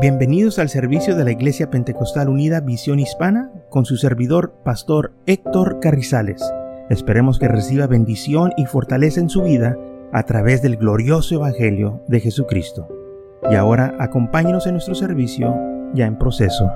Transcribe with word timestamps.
Bienvenidos 0.00 0.60
al 0.60 0.68
servicio 0.68 1.16
de 1.16 1.24
la 1.24 1.32
Iglesia 1.32 1.70
Pentecostal 1.70 2.28
Unida 2.28 2.60
Visión 2.60 3.00
Hispana 3.00 3.50
con 3.68 3.84
su 3.84 3.96
servidor, 3.96 4.54
Pastor 4.64 5.12
Héctor 5.26 5.80
Carrizales. 5.80 6.40
Esperemos 6.88 7.40
que 7.40 7.48
reciba 7.48 7.88
bendición 7.88 8.52
y 8.56 8.66
fortaleza 8.66 9.18
en 9.18 9.28
su 9.28 9.42
vida 9.42 9.76
a 10.12 10.22
través 10.22 10.62
del 10.62 10.76
glorioso 10.76 11.34
Evangelio 11.34 12.00
de 12.06 12.20
Jesucristo. 12.20 12.86
Y 13.50 13.56
ahora 13.56 13.96
acompáñenos 13.98 14.68
en 14.68 14.74
nuestro 14.74 14.94
servicio 14.94 15.52
ya 15.94 16.06
en 16.06 16.16
proceso. 16.16 16.70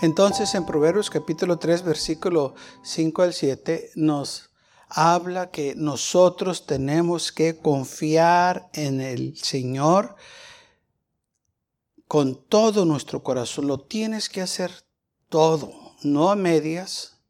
Entonces 0.00 0.54
en 0.54 0.64
Proverbios 0.64 1.10
capítulo 1.10 1.58
3 1.58 1.82
versículo 1.82 2.54
5 2.82 3.22
al 3.22 3.32
7 3.32 3.90
nos 3.96 4.49
habla 4.90 5.50
que 5.50 5.74
nosotros 5.76 6.66
tenemos 6.66 7.32
que 7.32 7.56
confiar 7.56 8.68
en 8.72 9.00
el 9.00 9.36
Señor 9.36 10.16
con 12.06 12.44
todo 12.44 12.84
nuestro 12.84 13.22
corazón. 13.22 13.68
Lo 13.68 13.80
tienes 13.80 14.28
que 14.28 14.42
hacer 14.42 14.72
todo, 15.28 15.72
no 16.02 16.30
a 16.30 16.36
medias, 16.36 17.20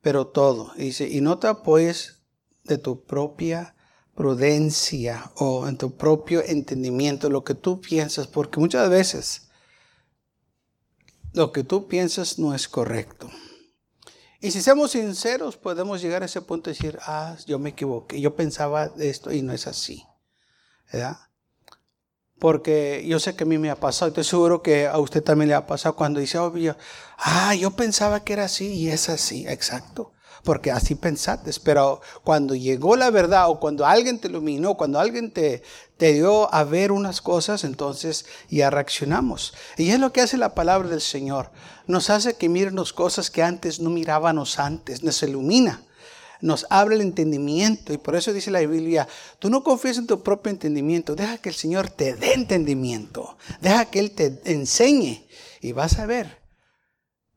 pero 0.00 0.26
todo. 0.26 0.72
dice, 0.76 1.08
y 1.08 1.20
no 1.20 1.38
te 1.38 1.46
apoyes 1.46 2.18
de 2.64 2.78
tu 2.78 3.04
propia 3.04 3.74
prudencia 4.14 5.30
o 5.36 5.68
en 5.68 5.78
tu 5.78 5.96
propio 5.96 6.42
entendimiento, 6.44 7.30
lo 7.30 7.44
que 7.44 7.54
tú 7.54 7.80
piensas, 7.80 8.26
porque 8.26 8.58
muchas 8.58 8.90
veces 8.90 9.48
lo 11.32 11.52
que 11.52 11.62
tú 11.62 11.86
piensas 11.86 12.38
no 12.38 12.52
es 12.52 12.66
correcto. 12.66 13.30
Y 14.40 14.50
si 14.52 14.62
somos 14.62 14.92
sinceros, 14.92 15.56
podemos 15.56 16.00
llegar 16.00 16.22
a 16.22 16.26
ese 16.26 16.40
punto 16.42 16.70
de 16.70 16.74
decir, 16.74 16.98
ah, 17.02 17.36
yo 17.46 17.58
me 17.58 17.70
equivoqué, 17.70 18.20
yo 18.20 18.36
pensaba 18.36 18.92
esto 18.98 19.32
y 19.32 19.42
no 19.42 19.52
es 19.52 19.66
así. 19.66 20.04
¿verdad? 20.92 21.16
Porque 22.38 23.04
yo 23.06 23.18
sé 23.18 23.34
que 23.34 23.44
a 23.44 23.46
mí 23.46 23.58
me 23.58 23.70
ha 23.70 23.76
pasado, 23.76 24.08
estoy 24.08 24.24
seguro 24.24 24.62
que 24.62 24.86
a 24.86 24.98
usted 24.98 25.24
también 25.24 25.48
le 25.48 25.54
ha 25.54 25.66
pasado 25.66 25.96
cuando 25.96 26.20
dice, 26.20 26.38
oh, 26.38 26.52
ah, 27.18 27.54
yo 27.54 27.72
pensaba 27.72 28.22
que 28.22 28.32
era 28.34 28.44
así 28.44 28.72
y 28.74 28.88
es 28.90 29.08
así, 29.08 29.46
exacto 29.48 30.12
porque 30.44 30.70
así 30.70 30.94
pensaste. 30.94 31.50
Pero 31.62 32.00
cuando 32.24 32.54
llegó 32.54 32.96
la 32.96 33.10
verdad 33.10 33.48
o 33.48 33.60
cuando 33.60 33.86
alguien 33.86 34.18
te 34.18 34.28
iluminó, 34.28 34.74
cuando 34.74 34.98
alguien 34.98 35.30
te, 35.30 35.62
te 35.96 36.12
dio 36.12 36.52
a 36.54 36.64
ver 36.64 36.92
unas 36.92 37.20
cosas, 37.20 37.64
entonces 37.64 38.26
ya 38.48 38.70
reaccionamos. 38.70 39.54
Y 39.76 39.90
es 39.90 40.00
lo 40.00 40.12
que 40.12 40.20
hace 40.20 40.36
la 40.36 40.54
palabra 40.54 40.88
del 40.88 41.00
Señor. 41.00 41.50
Nos 41.86 42.10
hace 42.10 42.34
que 42.34 42.48
miremos 42.48 42.92
cosas 42.92 43.30
que 43.30 43.42
antes 43.42 43.80
no 43.80 43.90
mirábamos 43.90 44.58
antes, 44.58 45.02
nos 45.02 45.22
ilumina 45.22 45.82
nos 46.40 46.66
abre 46.70 46.94
el 46.94 47.00
entendimiento. 47.00 47.92
Y 47.92 47.98
por 47.98 48.16
eso 48.16 48.32
dice 48.32 48.50
la 48.50 48.60
Biblia, 48.60 49.08
tú 49.38 49.50
no 49.50 49.62
confíes 49.62 49.98
en 49.98 50.06
tu 50.06 50.22
propio 50.22 50.50
entendimiento, 50.50 51.14
deja 51.14 51.38
que 51.38 51.48
el 51.48 51.54
Señor 51.54 51.90
te 51.90 52.14
dé 52.14 52.34
entendimiento, 52.34 53.36
deja 53.60 53.86
que 53.86 54.00
Él 54.00 54.12
te 54.12 54.40
enseñe 54.44 55.26
y 55.60 55.72
vas 55.72 55.98
a 55.98 56.06
ver 56.06 56.42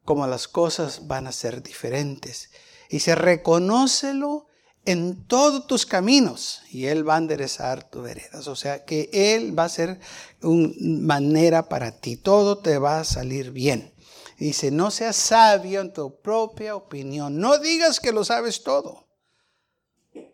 cómo 0.04 0.28
las 0.28 0.48
cosas 0.48 1.08
van 1.08 1.28
a 1.28 1.32
ser 1.32 1.64
diferentes. 1.64 2.50
Y 2.92 3.00
se 3.00 3.16
reconócelo 3.16 4.48
en 4.84 5.26
todos 5.26 5.66
tus 5.66 5.86
caminos 5.86 6.62
y 6.72 6.88
Él 6.88 7.08
va 7.08 7.16
a 7.16 7.20
enderezar 7.20 7.90
tus 7.90 8.04
veredas. 8.04 8.48
O 8.48 8.56
sea 8.58 8.84
que 8.84 9.10
Él 9.14 9.58
va 9.58 9.64
a 9.64 9.70
ser 9.70 10.00
una 10.42 10.74
manera 10.80 11.70
para 11.70 12.00
ti. 12.02 12.18
Todo 12.18 12.58
te 12.58 12.78
va 12.78 13.00
a 13.00 13.06
salir 13.06 13.52
bien. 13.52 13.94
Dice, 14.38 14.72
no 14.72 14.92
seas 14.92 15.16
sabio 15.16 15.80
en 15.80 15.94
tu 15.94 16.20
propia 16.20 16.76
opinión. 16.76 17.40
No 17.40 17.60
digas 17.60 18.02
que 18.02 18.12
lo 18.12 18.26
sabes 18.26 18.62
todo. 18.62 19.08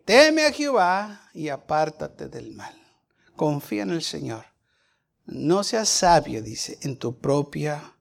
Teme 0.04 0.44
a 0.46 0.52
Jehová 0.52 1.30
y 1.34 1.50
apártate 1.50 2.28
del 2.28 2.50
mal. 2.56 2.74
Confía 3.36 3.82
en 3.82 3.90
el 3.90 4.02
Señor. 4.02 4.46
No 5.26 5.62
seas 5.62 5.88
sabio, 5.88 6.42
dice, 6.42 6.78
en 6.82 6.96
tu 6.96 7.20
propia 7.20 7.94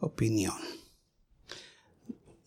opinión. 0.00 0.83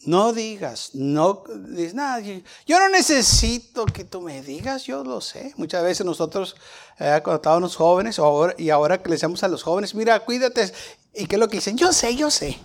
No 0.08 0.32
digas, 0.32 0.92
no 0.94 1.44
dices 1.68 1.94
nada. 1.94 2.22
Yo 2.22 2.80
no 2.80 2.88
necesito 2.88 3.86
que 3.86 4.06
tú 4.06 4.22
me 4.22 4.42
digas, 4.42 4.86
yo 4.86 5.04
lo 5.04 5.20
sé. 5.20 5.54
Muchas 5.58 5.84
veces 5.84 6.06
nosotros, 6.06 6.56
eh, 6.98 7.20
cuando 7.22 7.36
estábamos 7.36 7.76
jóvenes, 7.76 8.18
y 8.58 8.70
ahora 8.70 9.04
que 9.04 9.10
le 9.10 9.16
decimos 9.16 9.44
a 9.44 9.50
los 9.50 9.64
jóvenes, 9.64 9.94
mira, 9.94 10.18
cuídate. 10.22 10.72
¿Y 11.14 11.26
qué 11.26 11.36
es 11.36 11.40
lo 11.42 11.50
que 11.50 11.58
dicen? 11.58 11.76
Yo 11.78 11.92
sé, 11.92 12.16
yo 12.16 12.32
sé. 12.32 12.58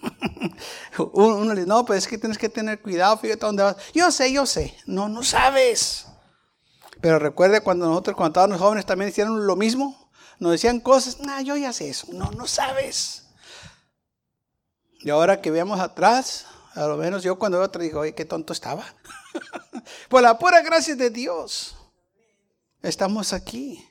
Uno 1.12 1.52
le 1.52 1.56
dice, 1.56 1.66
no, 1.66 1.84
pues 1.84 2.04
es 2.04 2.08
que 2.08 2.16
tienes 2.16 2.38
que 2.38 2.48
tener 2.48 2.80
cuidado, 2.80 3.18
fíjate 3.18 3.44
dónde 3.44 3.64
vas. 3.64 3.76
Yo 3.92 4.10
sé, 4.10 4.32
yo 4.32 4.46
sé. 4.46 4.74
No, 4.86 5.10
no 5.10 5.22
sabes. 5.22 6.06
Pero 7.02 7.18
recuerde 7.18 7.60
cuando 7.60 7.86
nosotros, 7.86 8.16
cuando 8.16 8.30
estábamos 8.30 8.58
jóvenes, 8.58 8.86
también 8.86 9.10
hicieron 9.10 9.46
lo 9.46 9.56
mismo. 9.56 10.10
Nos 10.38 10.52
decían 10.52 10.80
cosas, 10.80 11.20
no, 11.20 11.38
yo 11.42 11.54
ya 11.58 11.74
sé 11.74 11.90
eso. 11.90 12.06
No, 12.14 12.30
no 12.30 12.46
sabes. 12.46 13.26
Y 15.00 15.10
ahora 15.10 15.42
que 15.42 15.50
veamos 15.50 15.78
atrás, 15.78 16.46
a 16.74 16.86
lo 16.86 16.96
menos 16.96 17.22
yo 17.22 17.38
cuando 17.38 17.60
otro 17.60 17.82
digo, 17.82 18.00
oye, 18.00 18.14
qué 18.14 18.24
tonto 18.24 18.52
estaba. 18.52 18.84
Por 20.08 20.22
la 20.22 20.38
pura 20.38 20.62
gracia 20.62 20.96
de 20.96 21.10
Dios, 21.10 21.76
estamos 22.82 23.32
aquí. 23.32 23.86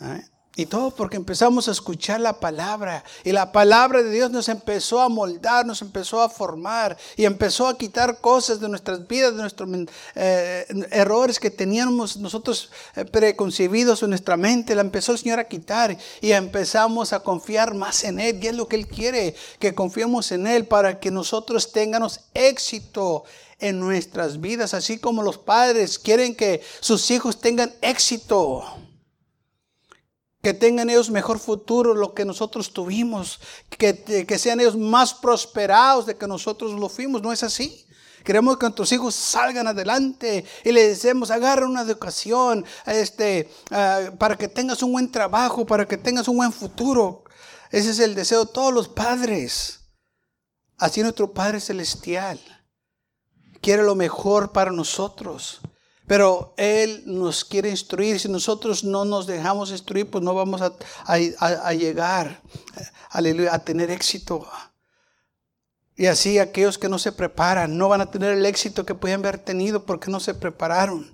¿Eh? 0.00 0.22
Y 0.56 0.66
todo 0.66 0.92
porque 0.92 1.16
empezamos 1.16 1.66
a 1.66 1.72
escuchar 1.72 2.20
la 2.20 2.38
palabra. 2.38 3.02
Y 3.24 3.32
la 3.32 3.50
palabra 3.50 4.04
de 4.04 4.10
Dios 4.10 4.30
nos 4.30 4.48
empezó 4.48 5.00
a 5.00 5.08
moldar, 5.08 5.66
nos 5.66 5.82
empezó 5.82 6.22
a 6.22 6.28
formar. 6.28 6.96
Y 7.16 7.24
empezó 7.24 7.66
a 7.66 7.76
quitar 7.76 8.20
cosas 8.20 8.60
de 8.60 8.68
nuestras 8.68 9.06
vidas, 9.08 9.34
de 9.34 9.40
nuestros 9.40 9.68
eh, 10.14 10.64
errores 10.92 11.40
que 11.40 11.50
teníamos 11.50 12.18
nosotros 12.18 12.70
eh, 12.94 13.04
preconcebidos 13.04 14.04
en 14.04 14.10
nuestra 14.10 14.36
mente. 14.36 14.76
La 14.76 14.82
empezó 14.82 15.10
el 15.10 15.18
Señor 15.18 15.40
a 15.40 15.48
quitar. 15.48 15.96
Y 16.20 16.30
empezamos 16.30 17.12
a 17.12 17.20
confiar 17.20 17.74
más 17.74 18.04
en 18.04 18.20
Él. 18.20 18.38
Y 18.40 18.46
es 18.46 18.54
lo 18.54 18.68
que 18.68 18.76
Él 18.76 18.86
quiere, 18.86 19.34
que 19.58 19.74
confiemos 19.74 20.30
en 20.30 20.46
Él 20.46 20.66
para 20.66 21.00
que 21.00 21.10
nosotros 21.10 21.72
tengamos 21.72 22.20
éxito 22.32 23.24
en 23.58 23.80
nuestras 23.80 24.40
vidas. 24.40 24.72
Así 24.72 24.98
como 24.98 25.24
los 25.24 25.36
padres 25.36 25.98
quieren 25.98 26.36
que 26.36 26.62
sus 26.78 27.10
hijos 27.10 27.40
tengan 27.40 27.74
éxito 27.80 28.62
que 30.44 30.52
tengan 30.52 30.90
ellos 30.90 31.10
mejor 31.10 31.38
futuro 31.38 31.94
lo 31.94 32.12
que 32.12 32.26
nosotros 32.26 32.72
tuvimos, 32.74 33.40
que, 33.70 34.26
que, 34.28 34.38
sean 34.38 34.60
ellos 34.60 34.76
más 34.76 35.14
prosperados 35.14 36.04
de 36.04 36.16
que 36.16 36.26
nosotros 36.26 36.72
lo 36.72 36.90
fuimos, 36.90 37.22
¿no 37.22 37.32
es 37.32 37.42
así? 37.42 37.86
Queremos 38.22 38.58
que 38.58 38.66
nuestros 38.66 38.92
hijos 38.92 39.14
salgan 39.14 39.66
adelante 39.66 40.44
y 40.62 40.70
les 40.70 41.02
decimos, 41.02 41.30
agarra 41.30 41.66
una 41.66 41.80
educación 41.80 42.64
este, 42.84 43.50
ah, 43.70 44.10
para 44.18 44.36
que 44.36 44.48
tengas 44.48 44.82
un 44.82 44.92
buen 44.92 45.10
trabajo, 45.10 45.64
para 45.64 45.88
que 45.88 45.96
tengas 45.96 46.28
un 46.28 46.36
buen 46.36 46.52
futuro. 46.52 47.24
Ese 47.70 47.90
es 47.90 47.98
el 47.98 48.14
deseo 48.14 48.44
de 48.44 48.52
todos 48.52 48.72
los 48.72 48.88
padres. 48.88 49.80
Así 50.76 51.02
nuestro 51.02 51.32
Padre 51.32 51.58
Celestial 51.58 52.38
quiere 53.62 53.82
lo 53.82 53.94
mejor 53.94 54.52
para 54.52 54.70
nosotros. 54.70 55.62
Pero 56.06 56.54
Él 56.56 57.02
nos 57.06 57.44
quiere 57.44 57.70
instruir. 57.70 58.20
Si 58.20 58.28
nosotros 58.28 58.84
no 58.84 59.04
nos 59.04 59.26
dejamos 59.26 59.70
instruir, 59.70 60.10
pues 60.10 60.22
no 60.22 60.34
vamos 60.34 60.60
a, 60.60 61.72
llegar 61.72 62.42
a 63.10 63.58
tener 63.60 63.90
éxito. 63.90 64.46
Y 65.96 66.06
así 66.06 66.38
aquellos 66.38 66.76
que 66.76 66.88
no 66.88 66.98
se 66.98 67.12
preparan 67.12 67.78
no 67.78 67.88
van 67.88 68.00
a 68.00 68.10
tener 68.10 68.32
el 68.32 68.44
éxito 68.44 68.84
que 68.84 68.94
pueden 68.94 69.20
haber 69.20 69.38
tenido 69.38 69.86
porque 69.86 70.10
no 70.10 70.20
se 70.20 70.34
prepararon. 70.34 71.10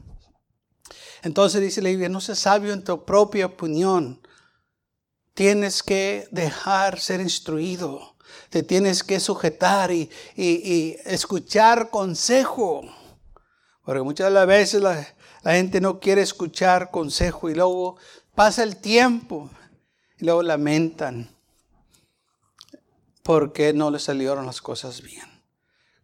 Entonces 1.23 1.61
dice 1.61 1.83
la 1.83 1.91
Biblia, 1.91 2.09
no 2.09 2.21
seas 2.21 2.39
sabio 2.39 2.73
en 2.73 2.83
tu 2.83 3.05
propia 3.05 3.47
opinión. 3.47 4.21
Tienes 5.35 5.83
que 5.83 6.27
dejar 6.31 6.99
ser 6.99 7.21
instruido. 7.21 8.17
Te 8.49 8.63
tienes 8.63 9.05
que 9.05 9.21
sujetar 9.21 9.93
y, 9.93 10.11
y 10.35 10.97
escuchar 11.05 11.91
consejo. 11.91 12.83
Porque 13.85 14.03
muchas 14.03 14.33
las 14.33 14.47
veces 14.47 14.83
la, 14.83 15.07
gente 15.45 15.81
no 15.81 16.01
quiere 16.01 16.23
escuchar 16.23 16.91
consejo 16.91 17.49
y 17.49 17.55
luego 17.55 17.97
pasa 18.35 18.63
el 18.63 18.77
tiempo 18.77 19.51
y 20.19 20.27
luego 20.27 20.43
lamentan 20.43 21.35
porque 23.23 23.73
no 23.73 23.91
les 23.91 24.05
salieron 24.05 24.47
las 24.47 24.61
cosas 24.61 25.03
bien. 25.03 25.43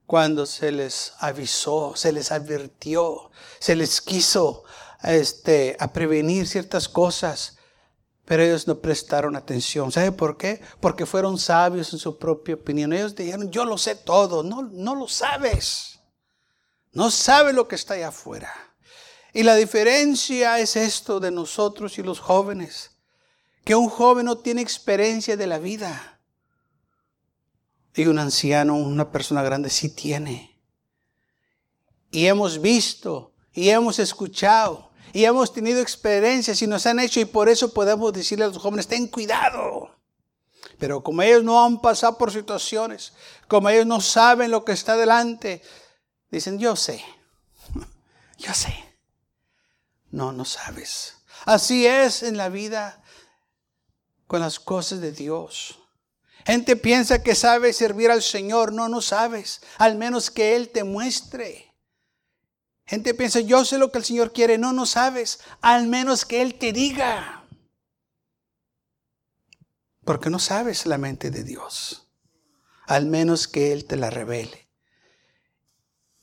Cuando 0.07 0.47
se 0.47 0.71
les 0.71 1.15
avisó, 1.19 1.95
se 1.97 2.13
les 2.13 2.31
advirtió, 2.31 3.31
se 3.59 3.75
les 3.75 4.01
quiso 4.01 4.63
este, 5.03 5.77
a 5.81 5.93
prevenir 5.93 6.47
ciertas 6.47 6.89
cosas, 6.89 7.59
pero 8.25 8.43
ellos 8.43 8.67
no 8.67 8.79
prestaron 8.79 9.37
atención. 9.37 9.91
¿Sabe 9.91 10.13
por 10.13 10.37
qué? 10.37 10.61
Porque 10.81 11.07
fueron 11.07 11.39
sabios 11.39 11.93
en 11.93 11.99
su 11.99 12.19
propia 12.19 12.55
opinión. 12.55 12.93
Ellos 12.93 13.15
dijeron, 13.15 13.51
yo 13.51 13.65
lo 13.65 13.79
sé 13.79 13.97
todo. 13.97 14.43
No, 14.43 14.63
no 14.63 14.95
lo 14.95 15.09
sabes. 15.09 15.96
No 16.97 17.11
sabe 17.11 17.53
lo 17.53 17.69
que 17.69 17.75
está 17.75 17.93
allá 17.93 18.09
afuera. 18.09 18.51
Y 19.35 19.43
la 19.43 19.55
diferencia 19.55 20.59
es 20.61 20.77
esto 20.77 21.21
de 21.21 21.31
nosotros 21.31 21.99
y 21.99 22.03
los 22.03 22.21
jóvenes. 22.21 22.93
Que 23.67 23.75
un 23.75 23.91
joven 23.91 24.25
no 24.25 24.39
tiene 24.39 24.63
experiencia 24.63 25.37
de 25.37 25.47
la 25.47 25.59
vida. 25.59 26.21
Y 27.95 28.07
un 28.07 28.19
anciano, 28.19 28.77
una 28.77 29.13
persona 29.13 29.43
grande, 29.43 29.69
sí 29.69 29.91
tiene. 29.91 30.59
Y 32.11 32.29
hemos 32.29 32.63
visto 32.63 33.35
y 33.53 33.69
hemos 33.69 33.99
escuchado 33.99 34.91
y 35.13 35.27
hemos 35.27 35.53
tenido 35.53 35.83
experiencias 35.83 36.63
y 36.63 36.67
nos 36.67 36.87
han 36.87 36.99
hecho 36.99 37.21
y 37.21 37.27
por 37.27 37.51
eso 37.51 37.75
podemos 37.75 38.11
decirle 38.15 38.47
a 38.47 38.49
los 38.49 38.57
jóvenes, 38.57 38.87
ten 38.87 39.07
cuidado. 39.09 39.91
Pero 40.79 41.03
como 41.03 41.21
ellos 41.21 41.45
no 41.45 41.63
han 41.63 41.79
pasado 41.79 42.17
por 42.17 42.33
situaciones, 42.33 43.13
como 43.49 43.69
ellos 43.69 43.85
no 43.85 44.01
saben 44.01 44.51
lo 44.51 44.65
que 44.65 44.73
está 44.73 44.97
delante, 44.97 45.61
dicen, 46.31 46.59
yo 46.59 46.77
sé, 46.77 47.05
yo 48.39 48.53
sé. 48.55 48.75
No, 50.11 50.33
no 50.33 50.45
sabes. 50.45 51.17
Así 51.45 51.87
es 51.87 52.23
en 52.23 52.37
la 52.37 52.49
vida 52.49 53.03
con 54.27 54.41
las 54.41 54.59
cosas 54.59 55.01
de 55.01 55.13
Dios. 55.13 55.79
Gente 56.47 56.77
piensa 56.77 57.23
que 57.23 57.35
sabe 57.35 57.73
servir 57.73 58.11
al 58.11 58.23
Señor. 58.23 58.73
No, 58.73 58.89
no 58.89 59.03
sabes. 59.03 59.61
Al 59.79 59.97
menos 59.97 60.31
que 60.31 60.55
Él 60.55 60.71
te 60.71 60.85
muestre. 60.85 61.75
Gente 62.87 63.15
piensa, 63.15 63.41
yo 63.41 63.65
sé 63.65 63.79
lo 63.79 63.91
que 63.91 63.99
el 63.99 64.05
Señor 64.05 64.33
quiere. 64.33 64.57
No, 64.57 64.73
no 64.73 64.87
sabes. 64.87 65.41
Al 65.61 65.89
menos 65.89 66.25
que 66.25 66.43
Él 66.43 66.55
te 66.55 66.73
diga. 66.73 67.45
Porque 70.05 70.31
no 70.31 70.39
sabes 70.39 70.87
la 70.87 70.99
mente 70.99 71.33
de 71.33 71.43
Dios. 71.43 72.07
Al 72.87 73.07
menos 73.07 73.49
que 73.49 73.73
Él 73.73 73.85
te 73.85 73.97
la 73.97 74.11
revele. 74.11 74.66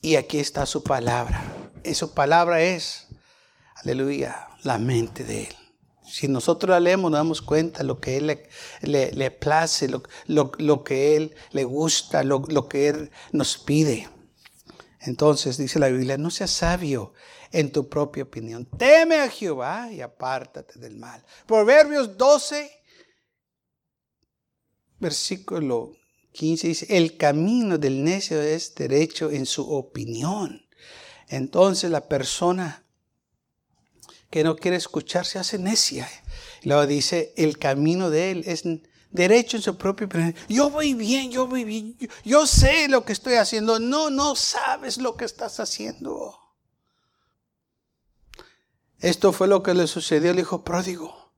Y 0.04 0.16
aquí 0.16 0.38
está 0.38 0.66
su 0.66 0.82
palabra. 0.82 1.42
Y 1.82 1.94
su 1.94 2.12
palabra 2.12 2.60
es, 2.60 3.06
aleluya, 3.76 4.48
la 4.62 4.76
mente 4.76 5.24
de 5.24 5.44
Él. 5.44 5.56
Si 6.04 6.28
nosotros 6.28 6.68
la 6.68 6.78
leemos, 6.78 7.10
nos 7.10 7.20
damos 7.20 7.40
cuenta 7.40 7.82
lo 7.82 8.00
que 8.00 8.18
Él 8.18 8.38
le, 8.82 9.30
place, 9.30 9.88
lo, 9.88 10.02
lo, 10.26 10.52
lo, 10.58 10.84
que 10.84 11.16
Él 11.16 11.34
le 11.52 11.64
gusta, 11.64 12.22
lo, 12.22 12.42
lo 12.48 12.68
que 12.68 12.88
Él 12.88 13.10
nos 13.32 13.56
pide. 13.56 14.06
Entonces 15.00 15.56
dice 15.56 15.78
la 15.78 15.88
Biblia, 15.88 16.18
no 16.18 16.30
seas 16.30 16.50
sabio 16.50 17.14
en 17.50 17.72
tu 17.72 17.88
propia 17.88 18.24
opinión. 18.24 18.66
Teme 18.76 19.16
a 19.20 19.30
Jehová 19.30 19.90
y 19.90 20.02
apártate 20.02 20.78
del 20.78 20.96
mal. 20.98 21.24
Proverbios 21.46 22.18
12, 22.18 22.70
versículo 24.98 25.94
15 26.34 26.66
dice, 26.66 26.86
el 26.90 27.16
camino 27.16 27.78
del 27.78 28.02
necio 28.02 28.42
es 28.42 28.74
derecho 28.74 29.30
en 29.30 29.46
su 29.46 29.72
opinión. 29.72 30.66
Entonces 31.28 31.90
la 31.92 32.08
persona 32.08 32.84
que 34.30 34.42
no 34.42 34.56
quiere 34.56 34.76
escuchar 34.76 35.26
se 35.26 35.38
hace 35.38 35.58
necia. 35.58 36.08
luego 36.64 36.86
dice, 36.88 37.32
el 37.36 37.56
camino 37.56 38.10
de 38.10 38.32
él 38.32 38.44
es 38.46 38.64
derecho 39.10 39.56
en 39.56 39.62
su 39.62 39.76
propio 39.76 40.08
Yo 40.48 40.70
voy 40.70 40.94
bien, 40.94 41.30
yo 41.30 41.46
voy 41.46 41.62
bien, 41.62 41.96
yo, 42.24 42.48
sé 42.48 42.88
lo 42.88 43.04
que 43.04 43.12
estoy 43.12 43.34
haciendo. 43.34 43.78
No, 43.78 44.10
no 44.10 44.34
sabes 44.34 44.98
lo 44.98 45.16
que 45.16 45.26
estás 45.26 45.60
haciendo. 45.60 46.36
Esto 48.98 49.32
fue 49.32 49.46
lo 49.46 49.62
que 49.62 49.74
le 49.74 49.86
sucedió 49.86 50.32
al 50.32 50.40
hijo 50.40 50.64
pródigo. 50.64 51.32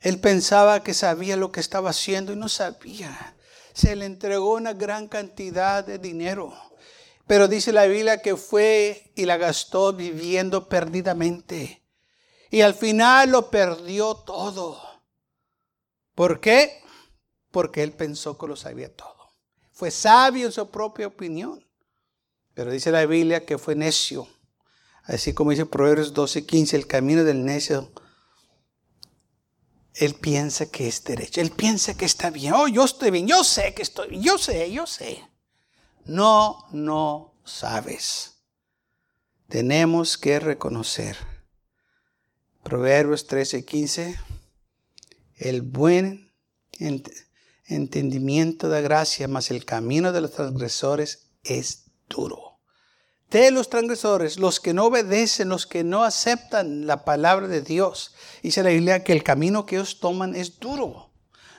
Él 0.00 0.18
pensaba 0.18 0.82
que 0.82 0.94
sabía 0.94 1.36
lo 1.36 1.52
que 1.52 1.60
estaba 1.60 1.90
haciendo 1.90 2.32
y 2.32 2.36
no 2.36 2.48
sabía. 2.48 3.36
Se 3.72 3.96
le 3.96 4.06
entregó 4.06 4.54
una 4.54 4.72
gran 4.72 5.08
cantidad 5.08 5.84
de 5.84 5.98
dinero. 5.98 6.54
Pero 7.26 7.46
dice 7.46 7.72
la 7.72 7.86
Biblia 7.86 8.22
que 8.22 8.36
fue 8.36 9.12
y 9.14 9.24
la 9.24 9.36
gastó 9.36 9.92
viviendo 9.92 10.68
perdidamente. 10.68 11.84
Y 12.50 12.62
al 12.62 12.74
final 12.74 13.30
lo 13.30 13.50
perdió 13.50 14.16
todo. 14.16 14.80
¿Por 16.14 16.40
qué? 16.40 16.82
Porque 17.50 17.82
él 17.82 17.92
pensó 17.92 18.36
que 18.36 18.48
lo 18.48 18.56
sabía 18.56 18.94
todo. 18.94 19.34
Fue 19.72 19.90
sabio 19.90 20.46
en 20.46 20.52
su 20.52 20.68
propia 20.70 21.06
opinión. 21.06 21.64
Pero 22.54 22.72
dice 22.72 22.90
la 22.90 23.06
Biblia 23.06 23.46
que 23.46 23.58
fue 23.58 23.76
necio. 23.76 24.26
Así 25.04 25.32
como 25.32 25.52
dice 25.52 25.66
Proverbios 25.66 26.12
12, 26.12 26.44
15, 26.44 26.76
el 26.76 26.86
camino 26.86 27.24
del 27.24 27.44
necio. 27.44 27.92
Él 29.94 30.14
piensa 30.14 30.70
que 30.70 30.88
es 30.88 31.02
derecho. 31.04 31.40
Él 31.40 31.50
piensa 31.50 31.96
que 31.96 32.04
está 32.04 32.30
bien. 32.30 32.54
Oh, 32.54 32.68
yo 32.68 32.84
estoy 32.84 33.10
bien. 33.10 33.26
Yo 33.26 33.44
sé 33.44 33.74
que 33.74 33.82
estoy 33.82 34.08
bien. 34.10 34.22
Yo 34.22 34.38
sé, 34.38 34.70
yo 34.72 34.86
sé. 34.86 35.22
No, 36.04 36.66
no 36.72 37.34
sabes. 37.44 38.36
Tenemos 39.48 40.16
que 40.16 40.38
reconocer 40.38 41.16
Proverbios 42.62 43.26
13, 43.26 43.64
15. 43.64 44.20
El 45.36 45.62
buen 45.62 46.32
entendimiento 47.64 48.68
da 48.68 48.80
gracia, 48.80 49.28
mas 49.28 49.50
el 49.50 49.64
camino 49.64 50.12
de 50.12 50.20
los 50.20 50.32
transgresores 50.32 51.30
es 51.42 51.86
duro. 52.08 52.49
De 53.30 53.50
los 53.50 53.70
transgresores, 53.70 54.38
los 54.38 54.58
que 54.58 54.74
no 54.74 54.86
obedecen, 54.86 55.48
los 55.48 55.66
que 55.66 55.84
no 55.84 56.02
aceptan 56.02 56.86
la 56.86 57.04
palabra 57.04 57.46
de 57.46 57.62
Dios, 57.62 58.12
dice 58.42 58.62
la 58.62 58.70
Biblia 58.70 59.04
que 59.04 59.12
el 59.12 59.22
camino 59.22 59.66
que 59.66 59.76
ellos 59.76 60.00
toman 60.00 60.34
es 60.34 60.58
duro 60.58 61.10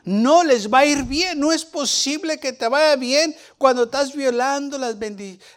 no 0.04 0.44
les 0.44 0.72
va 0.72 0.80
a 0.80 0.86
ir 0.86 1.04
bien. 1.04 1.40
No 1.40 1.52
es 1.52 1.66
posible 1.66 2.40
que 2.40 2.54
te 2.54 2.68
vaya 2.68 2.96
bien 2.96 3.36
cuando 3.58 3.84
estás 3.84 4.16
violando 4.16 4.78
las, 4.78 4.96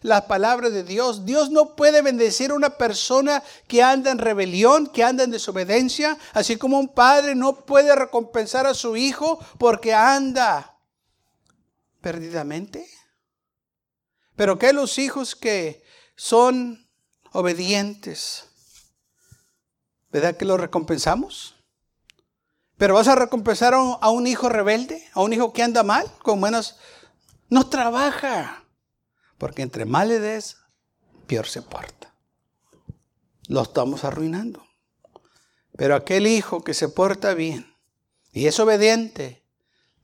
las 0.03 0.23
palabras 0.23 0.73
de 0.73 0.85
Dios. 0.85 1.25
Dios 1.25 1.51
no 1.51 1.75
puede 1.75 2.03
bendecir 2.03 2.51
a 2.51 2.55
una 2.55 2.71
persona 2.71 3.43
que 3.67 3.83
anda 3.83 4.11
en 4.11 4.19
rebelión, 4.19 4.87
que 4.87 5.03
anda 5.05 5.25
en 5.25 5.31
desobediencia, 5.31 6.19
así 6.33 6.57
como 6.57 6.79
un 6.79 6.89
padre 6.89 7.35
no 7.35 7.65
puede 7.65 7.95
recompensar 7.95 8.67
a 8.67 8.75
su 8.75 8.97
hijo 8.97 9.39
porque 9.59 9.95
anda 9.95 10.79
perdidamente. 12.01 12.87
Pero 14.37 14.59
que 14.59 14.73
los 14.73 14.99
hijos 14.99 15.37
que 15.37 15.84
son 16.17 16.89
obedientes, 17.33 18.49
¿verdad 20.11 20.37
que 20.37 20.45
los 20.45 20.61
recompensamos? 20.61 21.57
Pero 22.77 22.95
vas 22.95 23.09
a 23.09 23.15
recompensar 23.15 23.75
a 23.75 24.11
un, 24.11 24.27
hijo 24.27 24.49
rebelde, 24.49 25.07
a 25.13 25.23
un 25.23 25.33
hijo 25.33 25.53
que 25.53 25.63
anda 25.63 25.83
mal, 25.83 26.11
con 26.23 26.41
menos... 26.41 26.77
No 27.49 27.69
trabaja. 27.69 28.65
Porque 29.39 29.63
entre 29.63 29.85
mal 29.85 30.09
le 30.09 30.19
des, 30.19 30.57
peor 31.27 31.47
se 31.47 31.63
porta. 31.63 32.15
Lo 33.49 33.63
estamos 33.63 34.05
arruinando. 34.05 34.67
Pero 35.77 35.95
aquel 35.95 36.27
hijo 36.27 36.65
que 36.65 36.75
se 36.75 36.89
porta 36.89 37.35
bien 37.35 37.77
y 38.33 38.47
es 38.47 38.59
obediente, 38.59 39.45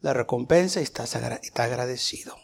la 0.00 0.12
recompensa 0.12 0.80
está, 0.80 1.04
está 1.04 1.64
agradecido. 1.64 2.36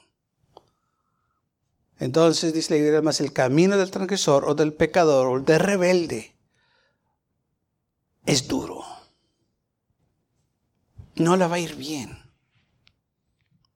Entonces 1.99 2.53
dice 2.53 2.75
la 2.75 2.79
iglesia 2.79 3.03
más 3.03 3.21
el 3.21 3.33
camino 3.33 3.77
del 3.77 3.91
transgresor 3.91 4.45
o 4.45 4.55
del 4.55 4.75
pecador 4.75 5.27
o 5.27 5.41
del 5.41 5.61
rebelde 5.61 6.37
es 8.25 8.49
duro 8.49 8.85
no 11.17 11.37
la 11.37 11.49
va 11.49 11.57
a 11.57 11.61
ir 11.61 11.75
bien. 11.75 12.23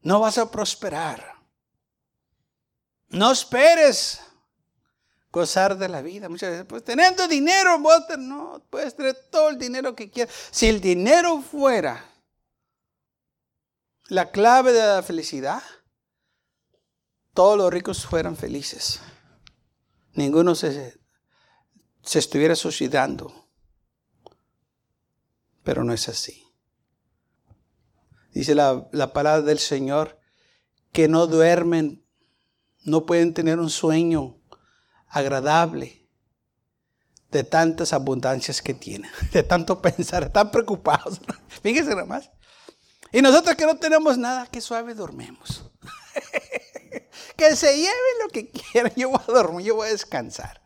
No 0.02 0.20
vas 0.20 0.38
a 0.38 0.50
prosperar. 0.50 1.36
No 3.08 3.32
esperes 3.32 4.20
gozar 5.32 5.76
de 5.76 5.88
la 5.88 6.02
vida. 6.02 6.28
Muchas 6.28 6.50
veces, 6.50 6.66
pues 6.66 6.84
teniendo 6.84 7.26
dinero, 7.28 7.78
no, 8.18 8.62
puedes 8.70 8.94
tener 8.94 9.14
todo 9.30 9.50
el 9.50 9.58
dinero 9.58 9.94
que 9.94 10.10
quieras. 10.10 10.34
Si 10.50 10.68
el 10.68 10.80
dinero 10.80 11.42
fuera 11.42 12.04
la 14.08 14.30
clave 14.30 14.72
de 14.72 14.86
la 14.86 15.02
felicidad, 15.02 15.62
todos 17.40 17.56
los 17.56 17.72
ricos 17.72 18.04
fueran 18.04 18.36
felices. 18.36 19.00
Ninguno 20.12 20.54
se, 20.54 21.00
se 22.02 22.18
estuviera 22.18 22.54
suicidando. 22.54 23.48
Pero 25.62 25.82
no 25.82 25.94
es 25.94 26.06
así. 26.10 26.44
Dice 28.34 28.54
la, 28.54 28.90
palabra 29.14 29.40
del 29.40 29.58
Señor, 29.58 30.20
que 30.92 31.08
no 31.08 31.26
duermen, 31.26 32.04
no 32.84 33.06
pueden 33.06 33.32
tener 33.32 33.58
un 33.58 33.70
sueño 33.70 34.38
agradable 35.08 36.10
de 37.30 37.42
tantas 37.42 37.94
abundancias 37.94 38.60
que 38.60 38.74
tienen, 38.74 39.10
de 39.32 39.42
tanto 39.44 39.80
pensar, 39.80 40.24
están 40.24 40.50
preocupados. 40.50 41.22
Fíjense 41.62 41.88
nada 41.92 42.04
más. 42.04 42.30
Y 43.12 43.22
nosotros 43.22 43.56
que 43.56 43.64
no 43.64 43.78
tenemos 43.78 44.18
nada, 44.18 44.46
que 44.46 44.60
suave 44.60 44.92
dormemos. 44.92 45.70
Que 47.40 47.56
se 47.56 47.74
lleven 47.74 48.18
lo 48.22 48.28
que 48.28 48.50
quieran, 48.72 48.92
yo 48.96 49.08
voy 49.08 49.20
a 49.26 49.32
dormir, 49.32 49.66
yo 49.66 49.76
voy 49.76 49.88
a 49.88 49.92
descansar. 49.92 50.60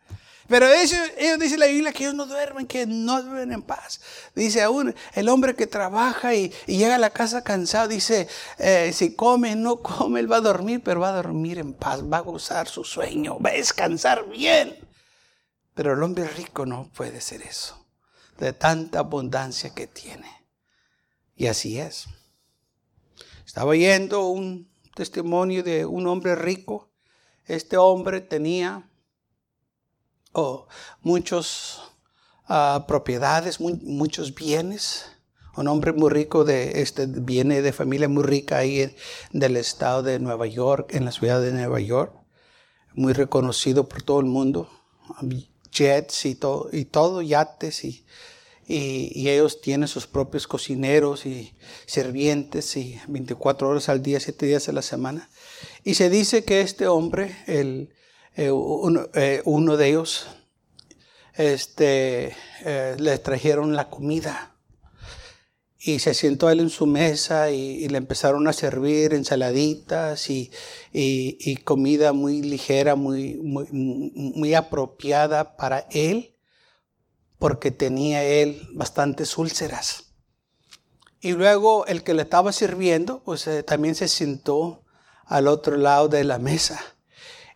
Pero 0.47 0.67
ellos, 0.67 0.99
ellos 1.17 1.39
dicen 1.39 1.59
la 1.59 1.65
Biblia 1.65 1.91
que 1.91 2.03
ellos 2.03 2.13
no 2.13 2.27
duermen, 2.27 2.67
que 2.67 2.85
no 2.85 3.23
duermen 3.23 3.51
en 3.51 3.61
paz. 3.63 3.99
Dice 4.35 4.61
aún 4.61 4.93
el 5.13 5.29
hombre 5.29 5.55
que 5.55 5.65
trabaja 5.65 6.35
y, 6.35 6.49
llega 6.67 6.95
a 6.95 6.99
la 6.99 7.09
casa 7.09 7.43
cansado, 7.43 7.87
dice, 7.87 8.27
eh, 8.59 8.91
si 8.93 9.15
come, 9.15 9.55
no 9.55 9.77
come, 9.77 10.19
él 10.19 10.31
va 10.31 10.37
a 10.37 10.41
dormir, 10.41 10.81
pero 10.83 10.99
va 10.99 11.09
a 11.09 11.15
dormir 11.23 11.57
en 11.57 11.73
paz, 11.73 12.03
va 12.03 12.17
a 12.17 12.21
gozar 12.21 12.67
su 12.67 12.83
sueño, 12.83 13.39
va 13.39 13.51
a 13.51 13.53
descansar 13.53 14.29
bien. 14.29 14.77
Pero 15.73 15.93
el 15.93 16.03
hombre 16.03 16.27
rico 16.27 16.65
no 16.65 16.91
puede 16.93 17.21
ser 17.21 17.41
eso, 17.41 17.87
de 18.37 18.53
tanta 18.53 18.99
abundancia 18.99 19.73
que 19.73 19.87
tiene. 19.87 20.29
Y 21.35 21.47
así 21.47 21.79
es. 21.79 22.05
Estaba 23.45 23.71
oyendo 23.71 24.27
un 24.27 24.74
testimonio 24.95 25.61
de 25.61 25.85
un 25.85 26.07
hombre 26.07 26.33
rico. 26.35 26.89
Este 27.45 27.77
hombre 27.77 28.21
tenía 28.21 28.89
muchos 31.01 31.83
ah, 32.47 32.85
propiedades, 32.87 33.59
muchos 33.59 34.33
bienes. 34.33 35.05
Un 35.55 35.67
hombre 35.67 35.93
muy 35.93 36.09
rico 36.09 36.43
de 36.43 36.81
este 36.81 37.05
viene 37.05 37.61
de 37.61 37.71
familia 37.71 38.09
muy 38.09 38.23
rica 38.23 38.57
ahí 38.57 38.93
del 39.31 39.55
estado 39.55 40.03
de 40.03 40.19
Nueva 40.19 40.47
York, 40.47 40.93
en 40.93 41.05
la 41.05 41.11
ciudad 41.11 41.39
de 41.39 41.53
Nueva 41.53 41.79
York, 41.79 42.13
muy 42.93 43.13
reconocido 43.13 43.87
por 43.87 44.01
todo 44.01 44.19
el 44.19 44.25
mundo, 44.25 44.69
jets 45.71 46.25
y 46.25 46.35
todo, 46.35 46.67
y 46.73 46.83
todo 46.83 47.21
yates 47.21 47.85
y, 47.85 48.05
y, 48.67 49.29
ellos 49.29 49.61
tienen 49.61 49.87
sus 49.87 50.07
propios 50.07 50.47
cocineros 50.47 51.25
y 51.25 51.53
sirvientes 51.85 52.75
y 52.77 52.99
24 53.07 53.69
horas 53.69 53.89
al 53.89 54.01
día, 54.01 54.19
7 54.19 54.45
días 54.45 54.67
a 54.69 54.71
la 54.71 54.81
semana. 54.81 55.29
Y 55.83 55.93
se 55.95 56.09
dice 56.09 56.43
que 56.43 56.61
este 56.61 56.87
hombre, 56.87 57.35
el, 57.47 57.93
eh, 58.35 58.51
eh, 59.13 59.41
uno, 59.45 59.77
de 59.77 59.87
ellos, 59.87 60.27
este, 61.35 62.35
eh, 62.65 62.95
le 62.97 63.17
trajeron 63.19 63.75
la 63.75 63.89
comida. 63.89 64.55
Y 65.77 65.99
se 65.99 66.15
sentó 66.15 66.49
él 66.49 66.59
en 66.59 66.71
su 66.71 66.87
mesa 66.87 67.51
y, 67.51 67.87
le 67.87 67.99
empezaron 67.99 68.47
a 68.47 68.53
servir 68.53 69.13
ensaladitas 69.13 70.31
y, 70.31 70.51
y 70.91 71.57
comida 71.57 72.13
muy 72.13 72.41
ligera, 72.41 72.95
muy, 72.95 73.35
muy, 73.35 73.67
muy 73.71 74.55
apropiada 74.55 75.55
para 75.55 75.87
él 75.91 76.34
porque 77.39 77.71
tenía 77.71 78.23
él 78.23 78.67
bastantes 78.73 79.37
úlceras. 79.37 80.13
Y 81.19 81.33
luego 81.33 81.85
el 81.87 82.03
que 82.03 82.13
le 82.13 82.21
estaba 82.21 82.51
sirviendo, 82.51 83.23
pues 83.23 83.47
eh, 83.47 83.63
también 83.63 83.95
se 83.95 84.07
sentó 84.07 84.83
al 85.25 85.47
otro 85.47 85.75
lado 85.75 86.07
de 86.07 86.23
la 86.23 86.37
mesa 86.37 86.79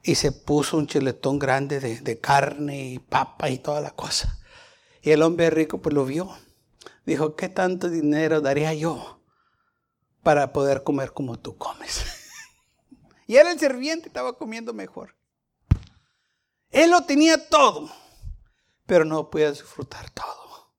y 0.03 0.15
se 0.15 0.31
puso 0.31 0.77
un 0.77 0.87
chiletón 0.87 1.39
grande 1.39 1.79
de, 1.79 2.19
carne 2.19 2.89
y 2.89 2.99
papa 2.99 3.49
y 3.49 3.59
toda 3.59 3.81
la 3.81 3.91
cosa. 3.91 4.39
Y 5.01 5.11
el 5.11 5.21
hombre 5.21 5.49
rico 5.49 5.79
pues 5.79 5.93
lo 5.93 6.05
vio. 6.05 6.35
Dijo, 7.05 7.35
¿qué 7.35 7.49
tanto 7.49 7.89
dinero 7.89 8.41
daría 8.41 8.73
yo 8.73 9.21
para 10.23 10.51
poder 10.51 10.83
comer 10.83 11.13
como 11.13 11.37
tú 11.37 11.57
comes? 11.57 12.03
y 13.27 13.37
él 13.37 13.47
el 13.47 13.59
sirviente 13.59 14.07
estaba 14.07 14.37
comiendo 14.37 14.73
mejor. 14.73 15.15
Él 16.71 16.91
lo 16.91 17.03
tenía 17.03 17.49
todo 17.49 17.89
pero 18.89 19.05
no 19.05 19.29
podía 19.29 19.51
disfrutar 19.51 20.09
todo. 20.09 20.73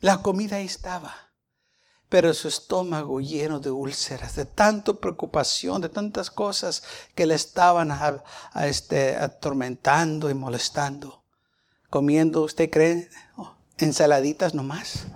La 0.00 0.20
comida 0.20 0.56
ahí 0.56 0.66
estaba, 0.66 1.14
pero 2.08 2.34
su 2.34 2.48
estómago 2.48 3.20
lleno 3.20 3.60
de 3.60 3.70
úlceras, 3.70 4.34
de 4.34 4.44
tanta 4.44 4.94
preocupación, 4.94 5.80
de 5.80 5.88
tantas 5.88 6.32
cosas 6.32 6.82
que 7.14 7.24
le 7.26 7.36
estaban 7.36 7.96
este, 8.56 9.14
atormentando 9.14 10.28
y 10.28 10.34
molestando. 10.34 11.22
Comiendo, 11.88 12.42
¿usted 12.42 12.68
cree? 12.68 13.08
Oh, 13.36 13.54
ensaladitas 13.78 14.54
nomás. 14.54 15.06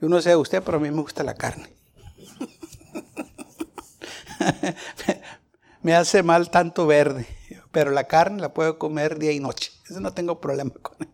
Yo 0.00 0.08
no 0.08 0.22
sé 0.22 0.34
usted, 0.34 0.62
pero 0.62 0.78
a 0.78 0.80
mí 0.80 0.90
me 0.90 1.02
gusta 1.02 1.22
la 1.24 1.34
carne. 1.34 1.76
me 5.82 5.94
hace 5.94 6.22
mal 6.22 6.50
tanto 6.50 6.86
verde, 6.86 7.26
pero 7.70 7.90
la 7.90 8.04
carne 8.04 8.40
la 8.40 8.54
puedo 8.54 8.78
comer 8.78 9.18
día 9.18 9.32
y 9.32 9.40
noche. 9.40 9.73
Eso 9.88 10.00
no 10.00 10.12
tengo 10.12 10.40
problema 10.40 10.72
con 10.82 10.96
él. 11.00 11.08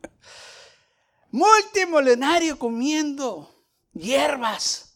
Multimillonario 1.32 2.58
comiendo 2.58 3.64
hierbas. 3.92 4.86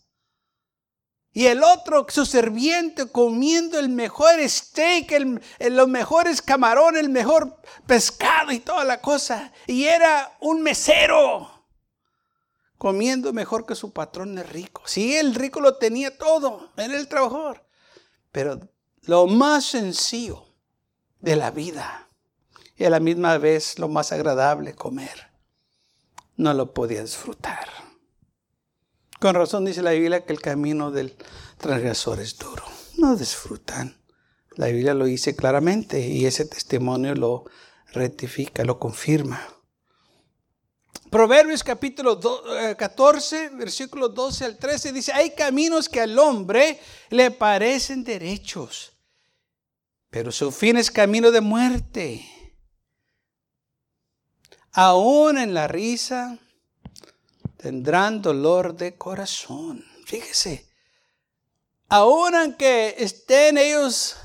Y 1.32 1.46
el 1.46 1.64
otro, 1.64 2.06
su 2.08 2.24
serviente, 2.26 3.10
comiendo 3.10 3.76
el 3.80 3.88
mejor 3.88 4.36
steak, 4.48 5.10
el, 5.12 5.42
los 5.70 5.88
mejores 5.88 6.40
camarones, 6.40 7.02
el 7.02 7.08
mejor 7.08 7.60
pescado 7.86 8.52
y 8.52 8.60
toda 8.60 8.84
la 8.84 9.00
cosa. 9.00 9.52
Y 9.66 9.84
era 9.84 10.36
un 10.40 10.62
mesero, 10.62 11.66
comiendo 12.78 13.32
mejor 13.32 13.66
que 13.66 13.74
su 13.74 13.92
patrón 13.92 14.38
es 14.38 14.48
rico. 14.48 14.82
Sí, 14.86 15.16
el 15.16 15.34
rico 15.34 15.60
lo 15.60 15.76
tenía 15.76 16.16
todo, 16.16 16.70
era 16.76 16.96
el 16.96 17.08
trabajador. 17.08 17.66
Pero 18.30 18.60
lo 19.02 19.26
más 19.26 19.64
sencillo 19.64 20.46
de 21.18 21.34
la 21.34 21.50
vida 21.50 22.08
y 22.76 22.84
a 22.84 22.90
la 22.90 23.00
misma 23.00 23.38
vez 23.38 23.78
lo 23.78 23.88
más 23.88 24.12
agradable 24.12 24.74
comer. 24.74 25.30
No 26.36 26.52
lo 26.54 26.74
podía 26.74 27.02
disfrutar. 27.02 27.68
Con 29.20 29.34
razón 29.34 29.64
dice 29.64 29.82
la 29.82 29.92
Biblia 29.92 30.24
que 30.24 30.32
el 30.32 30.40
camino 30.40 30.90
del 30.90 31.16
transgresor 31.58 32.20
es 32.20 32.36
duro. 32.36 32.64
No 32.98 33.16
disfrutan. 33.16 34.00
La 34.56 34.66
Biblia 34.66 34.94
lo 34.94 35.04
dice 35.04 35.34
claramente 35.34 36.00
y 36.00 36.26
ese 36.26 36.44
testimonio 36.44 37.14
lo 37.14 37.44
rectifica, 37.92 38.64
lo 38.64 38.78
confirma. 38.78 39.40
Proverbios 41.10 41.62
capítulo 41.62 42.18
14, 42.76 43.50
versículos 43.50 44.14
12 44.14 44.44
al 44.44 44.58
13 44.58 44.92
dice, 44.92 45.12
hay 45.12 45.30
caminos 45.30 45.88
que 45.88 46.00
al 46.00 46.18
hombre 46.18 46.80
le 47.10 47.30
parecen 47.30 48.02
derechos, 48.02 48.92
pero 50.10 50.32
su 50.32 50.50
fin 50.50 50.76
es 50.76 50.90
camino 50.90 51.30
de 51.30 51.40
muerte 51.40 52.33
aún 54.74 55.38
en 55.38 55.54
la 55.54 55.68
risa 55.68 56.38
tendrán 57.56 58.20
dolor 58.20 58.76
de 58.76 58.96
corazón. 58.96 59.84
Fíjese, 60.04 60.68
aún 61.88 62.34
aunque 62.34 62.96
estén 62.98 63.56
ellos 63.56 64.16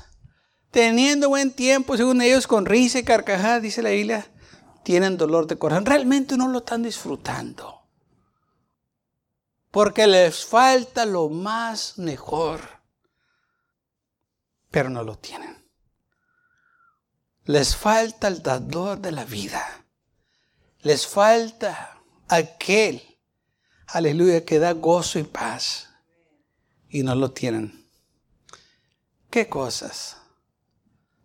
teniendo 0.70 1.28
buen 1.28 1.52
tiempo, 1.52 1.96
según 1.96 2.20
ellos 2.20 2.46
con 2.46 2.66
risa 2.66 2.98
y 2.98 3.04
carcajada, 3.04 3.60
dice 3.60 3.82
la 3.82 3.90
Biblia, 3.90 4.30
tienen 4.82 5.16
dolor 5.16 5.46
de 5.46 5.56
corazón. 5.56 5.86
Realmente 5.86 6.36
no 6.36 6.48
lo 6.48 6.58
están 6.58 6.82
disfrutando. 6.82 7.80
Porque 9.70 10.06
les 10.06 10.44
falta 10.44 11.06
lo 11.06 11.28
más 11.28 11.96
mejor. 11.96 12.60
Pero 14.70 14.90
no 14.90 15.04
lo 15.04 15.16
tienen. 15.16 15.64
Les 17.44 17.76
falta 17.76 18.28
el 18.28 18.42
dador 18.42 18.98
de 18.98 19.12
la 19.12 19.24
vida. 19.24 19.79
Les 20.82 21.06
falta 21.06 22.02
aquel, 22.28 23.02
aleluya, 23.86 24.44
que 24.44 24.58
da 24.58 24.72
gozo 24.72 25.18
y 25.18 25.24
paz. 25.24 25.88
Y 26.88 27.02
no 27.02 27.14
lo 27.14 27.30
tienen. 27.30 27.88
¿Qué 29.30 29.48
cosas? 29.48 30.16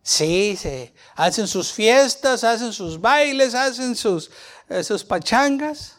Sí, 0.04 0.56
se 0.56 0.94
hacen 1.16 1.48
sus 1.48 1.72
fiestas, 1.72 2.44
hacen 2.44 2.72
sus 2.72 3.02
bailes, 3.02 3.56
hacen 3.56 3.96
sus, 3.96 4.30
sus 4.84 5.04
pachangas. 5.04 5.98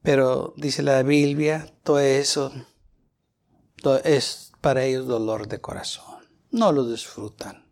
Pero 0.00 0.54
dice 0.56 0.82
la 0.82 1.02
Biblia, 1.02 1.70
todo 1.82 1.98
eso 1.98 2.52
todo 3.82 3.98
es 4.02 4.52
para 4.60 4.84
ellos 4.84 5.06
dolor 5.06 5.48
de 5.48 5.60
corazón. 5.60 6.28
No 6.50 6.72
lo 6.72 6.88
disfrutan. 6.88 7.67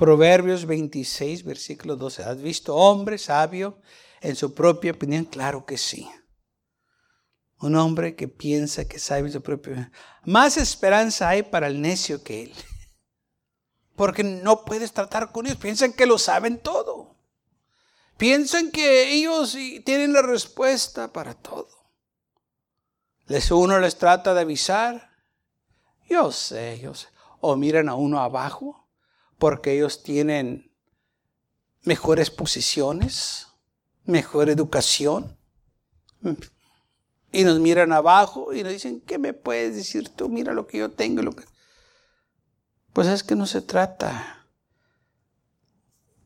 Proverbios 0.00 0.64
26, 0.64 1.44
versículo 1.44 1.94
12. 1.94 2.22
¿Has 2.22 2.40
visto 2.40 2.74
hombre 2.74 3.18
sabio 3.18 3.82
en 4.22 4.34
su 4.34 4.54
propia 4.54 4.92
opinión? 4.92 5.26
Claro 5.26 5.66
que 5.66 5.76
sí. 5.76 6.10
Un 7.58 7.76
hombre 7.76 8.16
que 8.16 8.26
piensa 8.26 8.88
que 8.88 8.98
sabe 8.98 9.26
en 9.26 9.32
su 9.32 9.42
propia 9.42 9.72
opinión. 9.72 9.92
Más 10.24 10.56
esperanza 10.56 11.28
hay 11.28 11.42
para 11.42 11.66
el 11.66 11.82
necio 11.82 12.22
que 12.22 12.44
él. 12.44 12.54
Porque 13.94 14.24
no 14.24 14.64
puedes 14.64 14.90
tratar 14.94 15.32
con 15.32 15.44
ellos. 15.44 15.58
Piensan 15.58 15.92
que 15.92 16.06
lo 16.06 16.16
saben 16.16 16.62
todo. 16.62 17.18
Piensan 18.16 18.70
que 18.70 19.12
ellos 19.12 19.54
tienen 19.84 20.14
la 20.14 20.22
respuesta 20.22 21.12
para 21.12 21.34
todo. 21.34 21.68
Les 23.26 23.50
uno 23.50 23.78
les 23.78 23.98
trata 23.98 24.32
de 24.32 24.40
avisar. 24.40 25.10
Yo 26.08 26.32
sé, 26.32 26.80
yo 26.80 26.94
sé. 26.94 27.08
O 27.40 27.54
miran 27.54 27.90
a 27.90 27.96
uno 27.96 28.18
abajo 28.18 28.79
porque 29.40 29.72
ellos 29.72 30.02
tienen 30.02 30.70
mejores 31.82 32.30
posiciones, 32.30 33.48
mejor 34.04 34.50
educación. 34.50 35.38
Y 37.32 37.42
nos 37.44 37.58
miran 37.58 37.90
abajo 37.92 38.52
y 38.52 38.62
nos 38.62 38.72
dicen, 38.72 39.00
¿qué 39.00 39.18
me 39.18 39.32
puedes 39.32 39.74
decir 39.74 40.10
tú? 40.10 40.28
Mira 40.28 40.52
lo 40.52 40.66
que 40.66 40.78
yo 40.78 40.90
tengo. 40.90 41.22
Pues 42.92 43.08
es 43.08 43.24
que 43.24 43.34
no 43.34 43.46
se 43.46 43.62
trata 43.62 44.46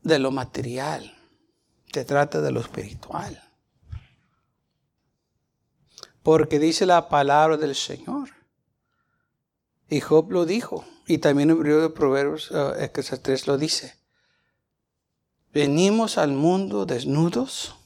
de 0.02 0.18
lo 0.18 0.32
material, 0.32 1.16
se 1.92 2.04
trata 2.04 2.40
de 2.40 2.50
lo 2.50 2.60
espiritual. 2.60 3.40
Porque 6.24 6.58
dice 6.58 6.84
la 6.84 7.08
palabra 7.08 7.56
del 7.58 7.76
Señor. 7.76 8.30
Y 9.88 10.00
Job 10.00 10.32
lo 10.32 10.46
dijo. 10.46 10.84
Y 11.06 11.18
también 11.18 11.50
el 11.50 11.56
libro 11.56 11.82
de 11.82 11.90
Proverbios, 11.90 12.50
uh, 12.50 12.74
3 13.22 13.46
lo 13.46 13.58
dice. 13.58 13.96
Venimos 15.52 16.18
al 16.18 16.32
mundo 16.32 16.86
desnudos 16.86 17.76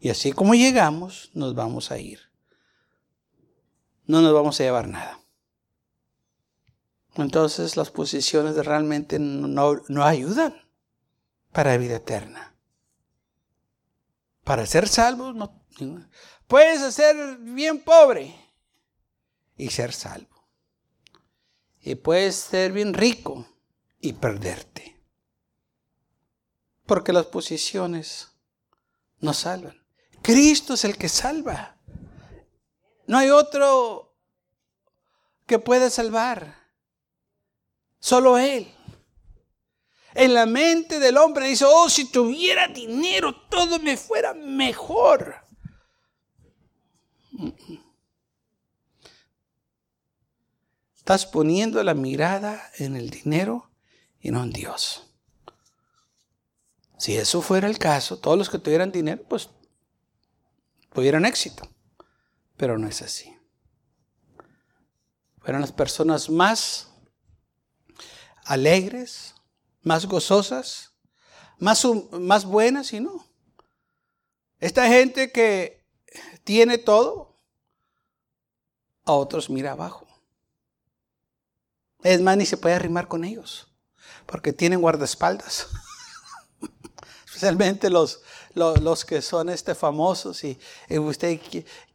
y 0.00 0.10
así 0.10 0.32
como 0.32 0.54
llegamos, 0.54 1.30
nos 1.34 1.54
vamos 1.54 1.90
a 1.90 1.98
ir. 1.98 2.20
No 4.06 4.22
nos 4.22 4.32
vamos 4.32 4.60
a 4.60 4.64
llevar 4.64 4.88
nada. 4.88 5.20
entonces 7.16 7.76
las 7.76 7.90
posiciones 7.90 8.56
realmente 8.64 9.18
no, 9.18 9.82
no 9.88 10.04
ayudan 10.04 10.54
para 11.52 11.76
vida 11.76 11.96
eterna. 11.96 12.54
Para 14.44 14.66
ser 14.66 14.86
salvo, 14.86 15.32
no, 15.32 15.60
puedes 16.46 16.94
ser 16.94 17.38
bien 17.38 17.82
pobre 17.82 18.34
y 19.56 19.70
ser 19.70 19.92
salvo. 19.92 20.35
Y 21.86 21.94
puedes 21.94 22.34
ser 22.34 22.72
bien 22.72 22.94
rico 22.94 23.46
y 24.00 24.14
perderte. 24.14 25.00
Porque 26.84 27.12
las 27.12 27.26
posiciones 27.26 28.32
no 29.20 29.32
salvan. 29.32 29.80
Cristo 30.20 30.74
es 30.74 30.84
el 30.84 30.98
que 30.98 31.08
salva. 31.08 31.78
No 33.06 33.18
hay 33.18 33.30
otro 33.30 34.16
que 35.46 35.60
pueda 35.60 35.88
salvar. 35.88 36.56
Solo 38.00 38.36
Él. 38.36 38.66
En 40.14 40.34
la 40.34 40.44
mente 40.44 40.98
del 40.98 41.16
hombre 41.16 41.46
dice, 41.46 41.66
oh, 41.68 41.88
si 41.88 42.10
tuviera 42.10 42.66
dinero, 42.66 43.46
todo 43.48 43.78
me 43.78 43.96
fuera 43.96 44.34
mejor. 44.34 45.36
Estás 51.06 51.24
poniendo 51.24 51.80
la 51.84 51.94
mirada 51.94 52.68
en 52.78 52.96
el 52.96 53.10
dinero 53.10 53.70
y 54.18 54.32
no 54.32 54.42
en 54.42 54.50
Dios. 54.50 55.08
Si 56.98 57.16
eso 57.16 57.42
fuera 57.42 57.68
el 57.68 57.78
caso, 57.78 58.18
todos 58.18 58.36
los 58.36 58.50
que 58.50 58.58
tuvieran 58.58 58.90
dinero, 58.90 59.22
pues 59.28 59.48
tuvieran 60.92 61.24
éxito. 61.24 61.62
Pero 62.56 62.76
no 62.76 62.88
es 62.88 63.02
así. 63.02 63.32
Fueron 65.38 65.60
las 65.60 65.70
personas 65.70 66.28
más 66.28 66.90
alegres, 68.44 69.36
más 69.82 70.06
gozosas, 70.06 70.92
más, 71.60 71.86
más 72.18 72.44
buenas 72.44 72.92
y 72.92 72.98
no. 72.98 73.28
Esta 74.58 74.88
gente 74.88 75.30
que 75.30 75.86
tiene 76.42 76.78
todo, 76.78 77.38
a 79.04 79.12
otros 79.12 79.48
mira 79.48 79.70
abajo. 79.70 80.05
Es 82.06 82.20
más, 82.20 82.36
ni 82.36 82.46
se 82.46 82.56
puede 82.56 82.76
arrimar 82.76 83.08
con 83.08 83.24
ellos, 83.24 83.66
porque 84.26 84.52
tienen 84.52 84.80
guardaespaldas. 84.80 85.66
Especialmente 87.26 87.90
los, 87.90 88.22
los, 88.54 89.04
que 89.04 89.20
son 89.20 89.48
este 89.48 89.74
famosos 89.74 90.44
y, 90.44 90.56
usted 90.88 91.40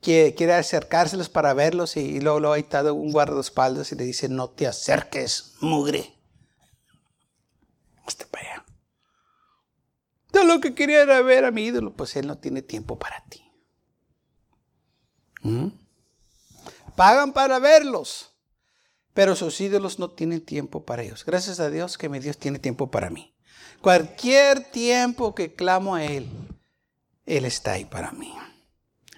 quiere 0.01 0.53
acercárselos 0.53 1.29
para 1.29 1.53
verlos 1.53 1.95
y, 1.95 2.19
luego, 2.19 2.41
lo 2.41 2.51
ha 2.51 2.59
estado 2.59 2.93
un 2.93 3.13
guardaespaldas 3.13 3.93
y 3.93 3.95
le 3.95 4.03
dice, 4.03 4.27
no 4.27 4.49
te 4.49 4.67
acerques, 4.67 5.53
mugre. 5.61 6.13
Este 8.05 8.25
para 8.25 8.51
allá. 8.51 8.65
Lo 10.43 10.59
que 10.59 10.75
quería 10.75 11.03
era 11.03 11.21
ver 11.21 11.45
a 11.45 11.51
mi 11.51 11.63
ídolo, 11.63 11.93
pues 11.93 12.17
él 12.17 12.27
no 12.27 12.37
tiene 12.37 12.61
tiempo 12.61 12.99
para 12.99 13.23
ti. 13.29 13.49
¿Mm? 15.43 15.67
Pagan 16.97 17.31
para 17.31 17.59
verlos, 17.59 18.30
pero 19.13 19.35
sus 19.35 19.59
ídolos 19.59 19.99
no 19.99 20.11
tienen 20.11 20.41
tiempo 20.41 20.85
para 20.85 21.03
ellos. 21.03 21.25
Gracias 21.25 21.59
a 21.59 21.69
Dios 21.69 21.97
que 21.97 22.09
mi 22.09 22.19
Dios 22.19 22.37
tiene 22.37 22.59
tiempo 22.59 22.89
para 22.89 23.09
mí. 23.09 23.33
Cualquier 23.81 24.71
tiempo 24.71 25.35
que 25.35 25.53
clamo 25.53 25.95
a 25.95 26.05
Él, 26.05 26.29
Él 27.25 27.45
está 27.45 27.73
ahí 27.73 27.85
para 27.85 28.11
mí. 28.11 28.33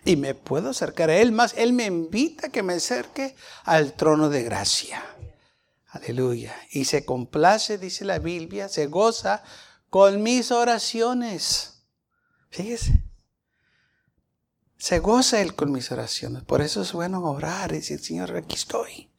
Y 0.06 0.16
me 0.16 0.36
puedo 0.36 0.70
acercar 0.70 1.10
a 1.10 1.18
Él 1.18 1.32
más. 1.32 1.54
Él 1.58 1.74
me 1.74 1.86
invita 1.86 2.48
a 2.48 2.50
que 2.50 2.64
me 2.64 2.74
acerque 2.74 3.36
al 3.64 3.94
trono 3.94 4.30
de 4.30 4.44
gracia. 4.44 5.04
Aleluya. 5.88 6.56
Y 6.72 6.86
se 6.86 7.06
complace, 7.06 7.78
dice 7.78 8.04
la 8.04 8.20
Biblia, 8.20 8.68
se 8.68 8.88
goza 8.88 9.44
con 9.90 10.24
mis 10.24 10.52
oraciones. 10.52 11.84
Fíjese. 12.50 13.04
Se 14.78 15.00
goza 15.00 15.40
Él 15.40 15.56
con 15.56 15.72
mis 15.72 15.92
oraciones. 15.92 16.44
Por 16.44 16.62
eso 16.62 16.82
es 16.82 16.92
bueno 16.94 17.24
orar 17.24 17.72
y 17.72 17.76
decir, 17.76 18.00
Señor, 18.00 18.36
aquí 18.36 18.56
estoy. 18.56 19.13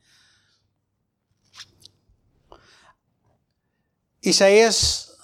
Isaías 4.24 5.18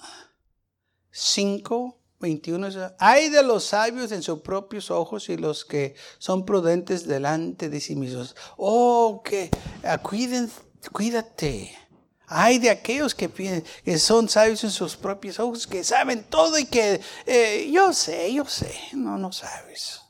5, 1.09 1.97
21. 2.19 2.69
Hay 2.99 3.29
de 3.29 3.41
los 3.41 3.63
sabios 3.63 4.11
en 4.11 4.21
sus 4.21 4.41
propios 4.41 4.91
ojos 4.91 5.27
y 5.29 5.37
los 5.37 5.65
que 5.65 5.95
son 6.19 6.45
prudentes 6.45 7.07
delante 7.07 7.67
de 7.67 7.81
sí 7.81 7.95
mismos. 7.95 8.35
Oh, 8.57 9.23
que 9.25 9.49
cuiden 10.03 10.51
cuídate. 10.91 11.75
Hay 12.27 12.59
de 12.59 12.69
aquellos 12.69 13.15
que, 13.15 13.27
que 13.83 13.97
son 13.97 14.29
sabios 14.29 14.63
en 14.63 14.69
sus 14.69 14.95
propios 14.95 15.39
ojos, 15.39 15.65
que 15.65 15.83
saben 15.83 16.23
todo 16.23 16.59
y 16.59 16.65
que 16.65 17.01
eh, 17.25 17.71
yo 17.73 17.93
sé, 17.93 18.31
yo 18.31 18.45
sé. 18.45 18.71
No, 18.93 19.17
no 19.17 19.31
sabes. 19.31 20.01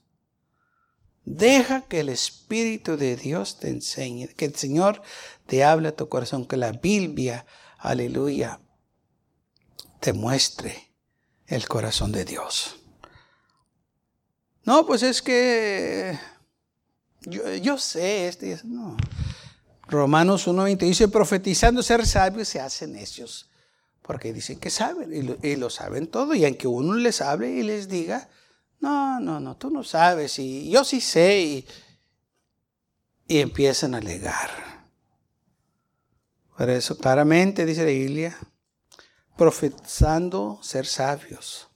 Deja 1.23 1.83
que 1.83 2.01
el 2.01 2.09
Espíritu 2.09 2.97
de 2.97 3.15
Dios 3.15 3.57
te 3.57 3.69
enseñe, 3.69 4.27
que 4.35 4.45
el 4.45 4.55
Señor 4.55 5.01
te 5.47 5.63
hable 5.63 5.87
a 5.87 5.95
tu 5.95 6.09
corazón, 6.09 6.45
que 6.45 6.57
la 6.57 6.73
Biblia, 6.73 7.45
aleluya, 7.77 8.59
te 10.01 10.11
muestre 10.13 10.91
el 11.45 11.67
corazón 11.67 12.11
de 12.11 12.25
Dios. 12.25 12.75
No, 14.65 14.85
pues 14.85 15.03
es 15.03 15.21
que 15.21 16.19
yo, 17.21 17.77
sé, 17.77 18.27
este, 18.27 18.59
no. 18.63 18.97
Romanos 19.87 20.47
1.20 20.47 20.77
dice, 20.79 21.07
profetizando 21.07 21.83
ser 21.83 22.05
sabios 22.05 22.47
se 22.47 22.59
hacen 22.59 22.93
necios. 22.93 23.47
Porque 24.01 24.33
dicen 24.33 24.59
que 24.59 24.71
saben 24.71 25.37
y 25.43 25.55
lo, 25.55 25.69
saben 25.69 26.07
todo. 26.07 26.33
Y 26.33 26.45
aunque 26.45 26.67
uno 26.67 26.95
les 26.95 27.21
hable 27.21 27.51
y 27.51 27.61
les 27.61 27.87
diga, 27.87 28.27
no, 28.79 29.19
no, 29.19 29.39
no, 29.39 29.55
tú 29.55 29.69
no 29.69 29.83
sabes 29.83 30.39
y 30.39 30.69
yo 30.71 30.83
sí 30.83 30.99
sé. 30.99 31.41
Y, 31.41 31.67
y 33.27 33.39
empiezan 33.39 33.93
a 33.93 33.99
alegar. 33.99 34.49
Por 36.57 36.69
eso 36.71 36.97
claramente 36.97 37.65
dice 37.65 37.85
la 37.85 37.91
Biblia, 37.91 38.37
profetizando 39.37 40.59
ser 40.61 40.85
sabios, 40.85 41.67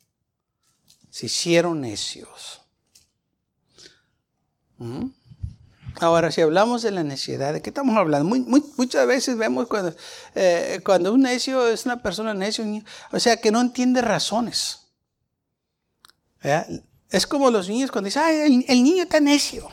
se 1.09 1.27
hicieron 1.27 1.81
necios. 1.81 2.61
¿Mm? 4.77 5.07
Ahora, 6.01 6.29
si 6.31 6.41
hablamos 6.41 6.81
de 6.81 6.91
la 6.91 7.03
necesidad, 7.03 7.53
¿de 7.53 7.61
qué 7.61 7.69
estamos 7.69 7.95
hablando? 7.95 8.35
muchas 8.75 9.07
veces 9.07 9.37
vemos 9.37 9.67
cuando, 9.67 9.95
eh, 10.35 10.81
cuando 10.83 11.13
un 11.13 11.21
necio 11.21 11.67
es 11.67 11.85
una 11.85 12.01
persona 12.01 12.33
necio, 12.33 12.65
o 13.11 13.19
sea, 13.19 13.37
que 13.37 13.51
no 13.51 13.61
entiende 13.61 14.01
razones. 14.01 14.81
Es 17.09 17.25
como 17.25 17.49
los 17.49 17.69
niños 17.69 17.91
cuando 17.91 18.07
dicen, 18.07 18.23
Ay, 18.23 18.65
el, 18.67 18.83
niño 18.83 19.03
está 19.03 19.19
necio. 19.19 19.69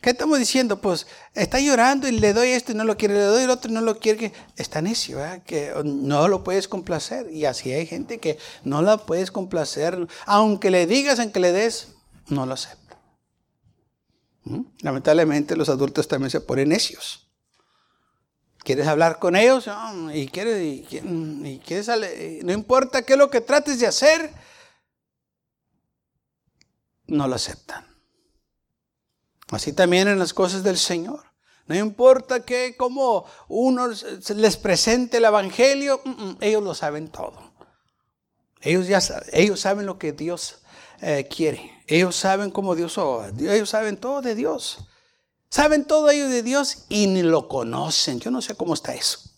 ¿Qué 0.00 0.10
estamos 0.10 0.38
diciendo? 0.38 0.80
Pues 0.80 1.06
está 1.34 1.60
llorando 1.60 2.08
y 2.08 2.12
le 2.12 2.32
doy 2.32 2.48
esto 2.50 2.72
y 2.72 2.74
no 2.74 2.84
lo 2.84 2.96
quiere, 2.96 3.14
le 3.14 3.24
doy 3.24 3.42
el 3.44 3.50
otro 3.50 3.70
y 3.70 3.74
no 3.74 3.82
lo 3.82 3.98
quiere. 3.98 4.32
Está 4.56 4.80
necio, 4.80 5.18
que 5.44 5.74
no 5.84 6.26
lo 6.26 6.42
puedes 6.42 6.68
complacer. 6.68 7.30
Y 7.30 7.44
así 7.44 7.70
hay 7.70 7.86
gente 7.86 8.18
que 8.18 8.38
no 8.64 8.80
la 8.80 8.96
puedes 8.96 9.30
complacer. 9.30 10.08
Aunque 10.24 10.70
le 10.70 10.86
digas, 10.86 11.20
aunque 11.20 11.40
le 11.40 11.52
des, 11.52 11.88
no 12.28 12.46
lo 12.46 12.54
acepta. 12.54 12.98
¿Mm? 14.44 14.62
Lamentablemente 14.80 15.54
los 15.54 15.68
adultos 15.68 16.08
también 16.08 16.30
se 16.30 16.40
ponen 16.40 16.70
necios. 16.70 17.28
¿Quieres 18.64 18.86
hablar 18.86 19.18
con 19.18 19.36
ellos? 19.36 19.68
y 20.14 20.28
quieres, 20.28 20.62
y, 20.62 21.60
quieres, 21.64 21.90
no 22.42 22.52
importa 22.52 23.02
qué 23.02 23.14
es 23.14 23.18
lo 23.18 23.30
que 23.30 23.40
trates 23.42 23.80
de 23.80 23.86
hacer, 23.86 24.32
no 27.06 27.26
lo 27.26 27.34
aceptan. 27.34 27.89
Así 29.50 29.72
también 29.72 30.08
en 30.08 30.18
las 30.18 30.32
cosas 30.32 30.62
del 30.62 30.78
Señor. 30.78 31.24
No 31.66 31.76
importa 31.76 32.44
que 32.44 32.76
como 32.76 33.26
uno 33.48 33.88
les 34.34 34.56
presente 34.56 35.18
el 35.18 35.24
Evangelio, 35.24 36.00
mm, 36.04 36.10
mm, 36.10 36.36
ellos 36.40 36.62
lo 36.62 36.74
saben 36.74 37.08
todo. 37.08 37.52
Ellos 38.60 38.86
ya 38.88 39.00
ellos 39.32 39.60
saben 39.60 39.86
lo 39.86 39.98
que 39.98 40.12
Dios 40.12 40.62
eh, 41.00 41.28
quiere. 41.28 41.82
Ellos 41.86 42.16
saben 42.16 42.50
cómo 42.50 42.74
Dios 42.74 42.98
obra. 42.98 43.32
Ellos 43.38 43.70
saben 43.70 43.96
todo 43.96 44.20
de 44.20 44.34
Dios. 44.34 44.88
Saben 45.48 45.84
todo 45.84 46.10
ellos 46.10 46.30
de 46.30 46.42
Dios 46.42 46.84
y 46.88 47.06
ni 47.06 47.22
lo 47.22 47.48
conocen. 47.48 48.20
Yo 48.20 48.30
no 48.30 48.42
sé 48.42 48.54
cómo 48.54 48.74
está 48.74 48.94
eso. 48.94 49.30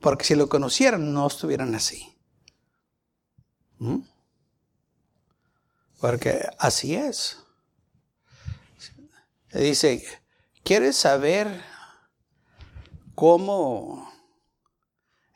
Porque 0.00 0.24
si 0.24 0.34
lo 0.34 0.48
conocieran, 0.48 1.12
no 1.12 1.26
estuvieran 1.26 1.74
así. 1.74 2.16
¿Mm? 3.78 3.98
Porque 6.00 6.48
así 6.58 6.96
es. 6.96 7.41
Dice, 9.52 10.04
¿quieres 10.64 10.96
saber 10.96 11.62
cómo 13.14 14.10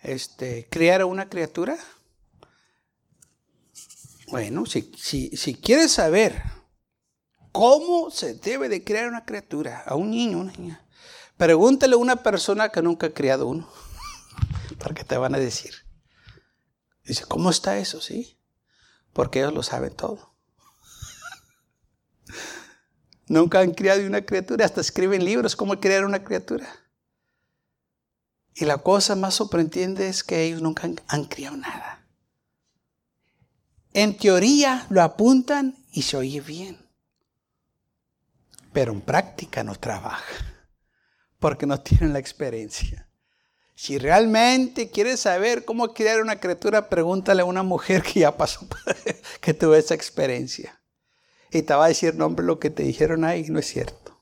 este, 0.03 0.67
crear 0.71 1.05
una 1.05 1.29
criatura? 1.29 1.77
Bueno, 4.29 4.65
si, 4.67 4.91
si, 4.97 5.55
quieres 5.55 5.93
saber 5.93 6.43
cómo 7.53 8.11
se 8.11 8.35
debe 8.35 8.69
de 8.69 8.83
crear 8.83 9.09
una 9.09 9.25
criatura, 9.25 9.83
a 9.87 9.95
un 9.95 10.11
niño, 10.11 10.39
una 10.39 10.53
niña, 10.53 10.83
Pregúntale 11.37 11.95
a 11.95 11.99
una 11.99 12.17
persona 12.17 12.71
que 12.71 12.81
nunca 12.81 13.09
ha 13.09 13.13
criado 13.13 13.47
uno. 13.47 13.69
¿Para 14.79 14.95
qué 14.95 15.05
te 15.05 15.19
van 15.19 15.35
a 15.35 15.39
decir? 15.39 15.75
Dice, 17.05 17.27
¿cómo 17.27 17.51
está 17.51 17.77
eso? 17.77 18.01
Sí. 18.01 18.41
Porque 19.13 19.41
ellos 19.41 19.53
lo 19.53 19.63
saben 19.63 19.95
todo. 19.95 20.36
Nunca 23.27 23.61
han 23.61 23.73
criado 23.73 24.07
una 24.07 24.23
criatura, 24.23 24.65
hasta 24.65 24.81
escriben 24.81 25.25
libros 25.25 25.57
cómo 25.57 25.79
criar 25.81 26.05
una 26.05 26.23
criatura. 26.23 26.69
Y 28.55 28.65
la 28.65 28.79
cosa 28.79 29.17
más 29.17 29.35
sorprendente 29.35 30.09
es 30.09 30.23
que 30.25 30.45
ellos 30.45 30.63
nunca 30.63 30.85
han, 30.85 31.01
han 31.09 31.25
criado 31.25 31.57
nada. 31.57 32.07
En 33.93 34.17
teoría 34.17 34.87
lo 34.91 35.03
apuntan 35.03 35.77
y 35.91 36.03
se 36.03 36.17
oye 36.17 36.41
bien. 36.41 36.79
Pero 38.73 38.93
en 38.93 39.01
práctica 39.01 39.65
no 39.65 39.75
trabaja. 39.75 40.35
Porque 41.39 41.67
no 41.67 41.81
tienen 41.81 42.13
la 42.13 42.19
experiencia. 42.19 43.09
Si 43.75 43.99
realmente 43.99 44.91
quieres 44.91 45.21
saber 45.21 45.67
cómo 45.67 45.93
criar 45.93 46.23
una 46.23 46.41
criatura, 46.41 46.89
pregúntale 46.89 47.43
a 47.43 47.45
una 47.45 47.63
mujer 47.63 48.03
que 48.03 48.21
ya 48.21 48.37
pasó, 48.37 48.67
que 49.41 49.53
tuvo 49.53 49.75
esa 49.75 49.95
experiencia. 49.95 50.81
Y 51.51 51.63
te 51.63 51.75
va 51.75 51.87
a 51.87 51.89
decir, 51.89 52.15
nombre 52.15 52.45
lo 52.45 52.59
que 52.59 52.71
te 52.71 52.83
dijeron 52.83 53.25
ahí 53.25 53.45
no 53.49 53.59
es 53.59 53.67
cierto. 53.67 54.21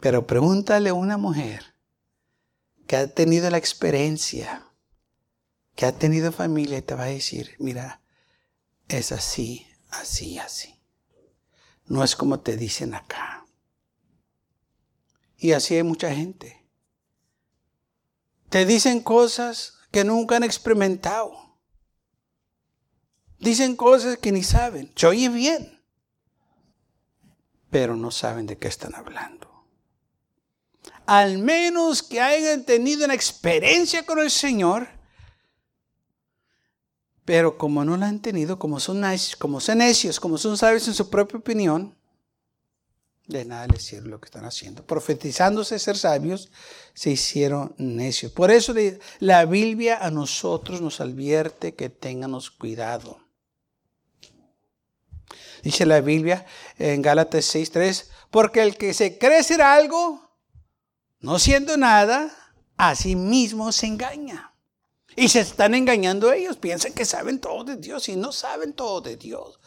Pero 0.00 0.26
pregúntale 0.26 0.90
a 0.90 0.94
una 0.94 1.16
mujer 1.16 1.74
que 2.86 2.96
ha 2.96 3.06
tenido 3.06 3.48
la 3.50 3.58
experiencia, 3.58 4.66
que 5.74 5.86
ha 5.86 5.92
tenido 5.92 6.32
familia 6.32 6.78
y 6.78 6.82
te 6.82 6.94
va 6.94 7.04
a 7.04 7.06
decir, 7.06 7.56
mira, 7.58 8.02
es 8.88 9.12
así, 9.12 9.66
así, 9.90 10.38
así. 10.38 10.80
No 11.86 12.02
es 12.02 12.16
como 12.16 12.40
te 12.40 12.56
dicen 12.56 12.94
acá. 12.94 13.46
Y 15.36 15.52
así 15.52 15.74
hay 15.76 15.82
mucha 15.82 16.14
gente. 16.14 16.64
Te 18.48 18.64
dicen 18.64 19.00
cosas 19.00 19.78
que 19.90 20.04
nunca 20.04 20.36
han 20.36 20.44
experimentado. 20.44 21.43
Dicen 23.38 23.76
cosas 23.76 24.18
que 24.18 24.32
ni 24.32 24.42
saben. 24.42 24.90
Se 24.94 25.06
oye 25.06 25.28
bien. 25.28 25.80
Pero 27.70 27.96
no 27.96 28.10
saben 28.10 28.46
de 28.46 28.56
qué 28.56 28.68
están 28.68 28.94
hablando. 28.94 29.50
Al 31.06 31.38
menos 31.38 32.02
que 32.02 32.20
hayan 32.20 32.64
tenido 32.64 33.04
una 33.04 33.14
experiencia 33.14 34.06
con 34.06 34.18
el 34.20 34.30
Señor. 34.30 34.88
Pero 37.24 37.58
como 37.58 37.84
no 37.84 37.96
la 37.96 38.08
han 38.08 38.20
tenido, 38.20 38.58
como 38.58 38.80
son, 38.80 39.02
como 39.38 39.60
son 39.60 39.78
necios, 39.78 40.20
como 40.20 40.38
son 40.38 40.56
sabios 40.56 40.86
en 40.88 40.94
su 40.94 41.08
propia 41.08 41.38
opinión, 41.38 41.96
de 43.26 43.46
nada 43.46 43.66
les 43.66 43.82
sirve 43.82 44.10
lo 44.10 44.20
que 44.20 44.26
están 44.26 44.44
haciendo. 44.44 44.86
Profetizándose 44.86 45.78
ser 45.78 45.96
sabios, 45.96 46.50
se 46.92 47.10
hicieron 47.10 47.74
necios. 47.78 48.32
Por 48.32 48.50
eso 48.50 48.74
la 49.20 49.46
Biblia 49.46 49.98
a 50.04 50.10
nosotros 50.10 50.82
nos 50.82 51.00
advierte 51.00 51.74
que 51.74 51.88
tengamos 51.88 52.50
cuidado. 52.50 53.23
Dice 55.64 55.86
la 55.86 56.02
Biblia 56.02 56.44
en 56.78 57.00
Gálatas 57.00 57.46
6:3, 57.46 58.10
porque 58.30 58.62
el 58.62 58.76
que 58.76 58.92
se 58.92 59.16
cree 59.16 59.42
ser 59.42 59.62
algo, 59.62 60.30
no 61.20 61.38
siendo 61.38 61.78
nada, 61.78 62.30
a 62.76 62.94
sí 62.94 63.16
mismo 63.16 63.72
se 63.72 63.86
engaña. 63.86 64.54
Y 65.16 65.28
se 65.28 65.40
están 65.40 65.74
engañando 65.74 66.30
ellos, 66.32 66.58
piensan 66.58 66.92
que 66.92 67.06
saben 67.06 67.40
todo 67.40 67.64
de 67.64 67.76
Dios 67.76 68.10
y 68.10 68.16
no 68.16 68.30
saben 68.30 68.74
todo 68.74 69.00
de 69.00 69.16
Dios. 69.16 69.58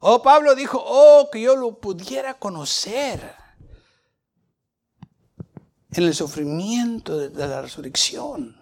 Oh, 0.00 0.22
Pablo 0.22 0.54
dijo, 0.54 0.82
oh, 0.82 1.28
que 1.30 1.42
yo 1.42 1.56
lo 1.56 1.78
pudiera 1.78 2.38
conocer 2.38 3.34
en 5.90 6.04
el 6.04 6.14
sufrimiento 6.14 7.18
de, 7.18 7.46
la 7.46 7.60
resurrección. 7.60 8.56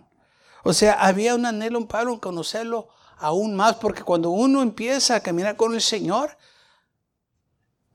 O 0.65 0.73
sea, 0.73 0.95
había 0.95 1.37
un 1.37 1.47
anhelo 1.47 1.79
en 1.79 1.87
Pablo 1.87 2.15
en 2.15 2.19
conocerlo 2.19 2.89
aún 3.19 3.55
más, 3.55 3.77
porque 3.77 4.03
cuando 4.03 4.31
uno 4.31 4.63
empieza 4.63 5.15
a 5.15 5.21
caminar 5.21 5.55
con 5.57 5.75
el 5.75 5.81
Señor, 5.81 6.37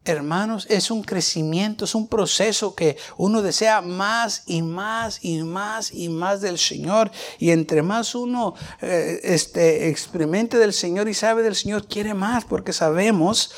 Hermanos, 0.03 0.65
es 0.67 0.89
un 0.89 1.03
crecimiento, 1.03 1.85
es 1.85 1.93
un 1.93 2.07
proceso 2.07 2.73
que 2.73 2.97
uno 3.17 3.43
desea 3.43 3.81
más 3.81 4.41
y 4.47 4.63
más 4.63 5.23
y 5.23 5.43
más 5.43 5.93
y 5.93 6.09
más 6.09 6.41
del 6.41 6.57
Señor. 6.57 7.11
Y 7.37 7.51
entre 7.51 7.83
más 7.83 8.15
uno 8.15 8.55
eh, 8.81 9.19
este, 9.23 9.89
experimente 9.89 10.57
del 10.57 10.73
Señor 10.73 11.07
y 11.07 11.13
sabe 11.13 11.43
del 11.43 11.55
Señor, 11.55 11.87
quiere 11.87 12.15
más, 12.15 12.45
porque 12.45 12.73
sabemos, 12.73 13.51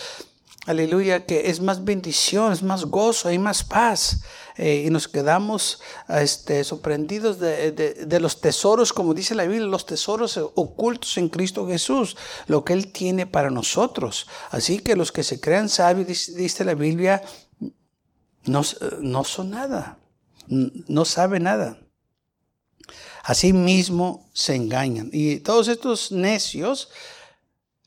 aleluya, 0.65 1.25
que 1.25 1.49
es 1.49 1.62
más 1.62 1.86
bendición, 1.86 2.51
es 2.51 2.62
más 2.62 2.84
gozo, 2.86 3.29
hay 3.29 3.39
más 3.39 3.63
paz. 3.63 4.19
Eh, 4.55 4.83
y 4.85 4.89
nos 4.91 5.07
quedamos 5.07 5.81
este, 6.07 6.63
sorprendidos 6.63 7.39
de, 7.39 8.19
los 8.19 8.39
tesoros, 8.39 8.93
como 8.93 9.13
dice 9.13 9.33
la 9.33 9.45
Biblia, 9.45 9.65
los 9.67 9.85
tesoros 9.85 10.37
ocultos 10.37 11.17
en 11.17 11.29
Cristo 11.29 11.67
Jesús, 11.67 12.15
lo 12.47 12.63
que 12.63 12.73
Él 12.73 12.91
tiene 12.91 13.25
para 13.25 13.49
nosotros. 13.49 14.27
Así 14.51 14.79
que 14.79 14.95
los 14.95 15.11
que 15.11 15.23
se 15.23 15.39
crean 15.39 15.69
sabios, 15.69 16.07
dice, 16.35 16.65
la 16.65 16.75
Biblia, 16.75 17.23
no, 18.45 18.61
no 19.01 19.23
son 19.23 19.49
nada, 19.49 19.97
no 20.47 21.05
saben 21.05 21.43
nada. 21.43 21.79
Así 23.23 23.53
mismo 23.53 24.29
se 24.33 24.55
engañan. 24.55 25.09
Y 25.11 25.37
todos 25.39 25.67
estos 25.67 26.11
necios, 26.11 26.89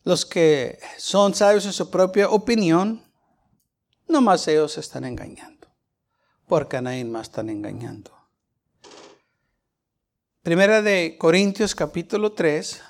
los 0.02 0.24
que 0.24 0.80
son 0.98 1.34
sabios 1.34 1.66
en 1.66 1.74
su 1.74 1.90
propia 1.90 2.28
opinión, 2.30 3.04
nomás 4.08 4.48
ellos 4.48 4.72
se 4.72 4.80
están 4.80 5.04
engañando 5.04 5.55
porque 6.46 6.76
a 6.76 6.82
nadie 6.82 7.04
más 7.04 7.28
están 7.28 7.50
engañando. 7.50 8.12
Primera 10.42 10.80
de 10.80 11.16
Corintios 11.18 11.74
capítulo 11.74 12.32
3, 12.32 12.80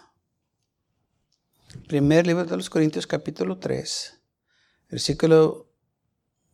primer 1.89 2.27
libro 2.27 2.45
de 2.45 2.57
los 2.57 2.69
Corintios 2.69 3.07
capítulo 3.07 3.59
3, 3.59 4.21
versículo 4.91 5.73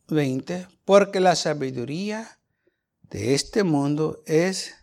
20, 0.07 0.67
porque 0.85 1.19
la 1.19 1.35
sabiduría 1.35 2.39
de 3.01 3.33
este 3.33 3.63
mundo 3.63 4.23
es 4.25 4.75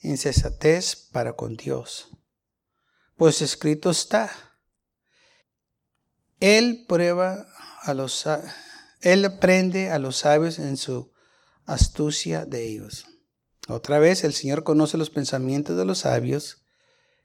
incesatez 0.00 0.96
para 0.96 1.34
con 1.34 1.56
Dios. 1.56 2.08
Pues 3.16 3.40
escrito 3.40 3.90
está, 3.90 4.32
Él 6.40 6.86
prueba 6.88 7.46
a 7.82 7.94
los, 7.94 8.26
Él 9.00 9.24
aprende 9.24 9.90
a 9.92 10.00
los 10.00 10.16
sabios 10.16 10.58
en 10.58 10.76
su 10.76 11.11
astucia 11.74 12.44
de 12.44 12.68
ellos. 12.68 13.06
Otra 13.68 13.98
vez 13.98 14.24
el 14.24 14.32
Señor 14.32 14.64
conoce 14.64 14.98
los 14.98 15.10
pensamientos 15.10 15.76
de 15.76 15.84
los 15.84 15.98
sabios 15.98 16.64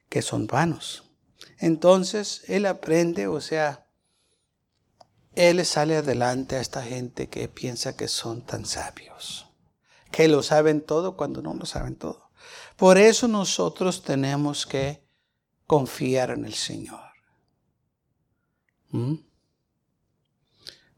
que 0.10 0.22
son 0.22 0.48
vanos. 0.48 1.04
Entonces 1.60 2.44
Él 2.48 2.66
aprende, 2.66 3.28
o 3.28 3.42
sea, 3.42 3.88
Él 5.34 5.66
sale 5.66 5.98
adelante 5.98 6.56
a 6.56 6.62
esta 6.62 6.84
gente 6.84 7.28
que 7.30 7.48
piensa 7.48 7.96
que 7.96 8.08
son 8.08 8.46
tan 8.46 8.66
sabios, 8.66 9.48
que 10.12 10.28
lo 10.28 10.44
saben 10.44 10.82
todo 10.82 11.18
cuando 11.18 11.42
no 11.42 11.54
lo 11.54 11.66
saben 11.66 11.96
todo. 11.96 12.30
Por 12.76 12.98
eso 12.98 13.28
nosotros 13.28 14.04
tenemos 14.04 14.66
que 14.66 15.04
confiar 15.66 16.30
en 16.32 16.46
el 16.46 16.54
Señor. 16.54 17.02
¿Mm? 18.90 19.16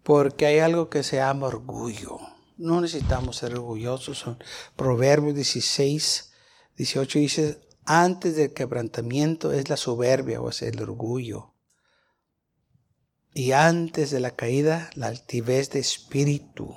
Porque 0.04 0.46
hay 0.46 0.60
algo 0.60 0.90
que 0.90 1.04
se 1.04 1.18
llama 1.18 1.48
orgullo. 1.48 2.20
No 2.60 2.82
necesitamos 2.82 3.38
ser 3.38 3.54
orgullosos. 3.54 4.26
Proverbios 4.76 5.34
16, 5.34 6.34
18 6.76 7.20
dice, 7.20 7.62
antes 7.86 8.36
del 8.36 8.52
quebrantamiento 8.52 9.54
es 9.54 9.70
la 9.70 9.78
soberbia, 9.78 10.42
o 10.42 10.52
sea, 10.52 10.68
el 10.68 10.82
orgullo. 10.82 11.54
Y 13.34 13.54
antes 13.54 14.12
de 14.12 14.20
la 14.20 14.32
caída, 14.32 14.90
la 14.96 15.08
altivez 15.08 15.70
de 15.70 15.80
espíritu. 15.80 16.76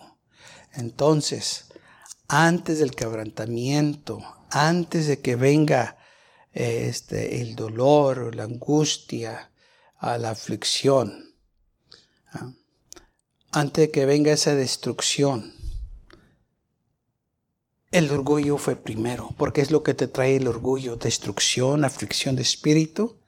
Entonces, 0.73 1.73
antes 2.29 2.79
del 2.79 2.92
quebrantamiento, 2.92 4.23
antes 4.51 5.09
de 5.09 5.21
que 5.21 5.35
venga 5.35 5.99
este, 6.53 7.42
el 7.42 7.57
dolor, 7.57 8.37
la 8.37 8.45
angustia, 8.45 9.51
la 10.01 10.31
aflicción, 10.31 11.35
¿ah? 12.31 12.53
antes 13.51 13.88
de 13.88 13.90
que 13.90 14.07
venga 14.07 14.31
esa 14.31 14.55
destrucción, 14.55 15.61
el 17.93 18.11
orgullo 18.11 18.59
fue 18.59 18.75
primero, 18.75 19.31
porque 19.37 19.61
es 19.61 19.71
lo 19.71 19.83
que 19.83 19.95
te 19.95 20.09
trae 20.09 20.37
el 20.37 20.49
orgullo, 20.49 20.97
destrucción, 20.97 21.85
aflicción 21.85 22.37
de 22.37 22.43
espíritu 22.43 23.19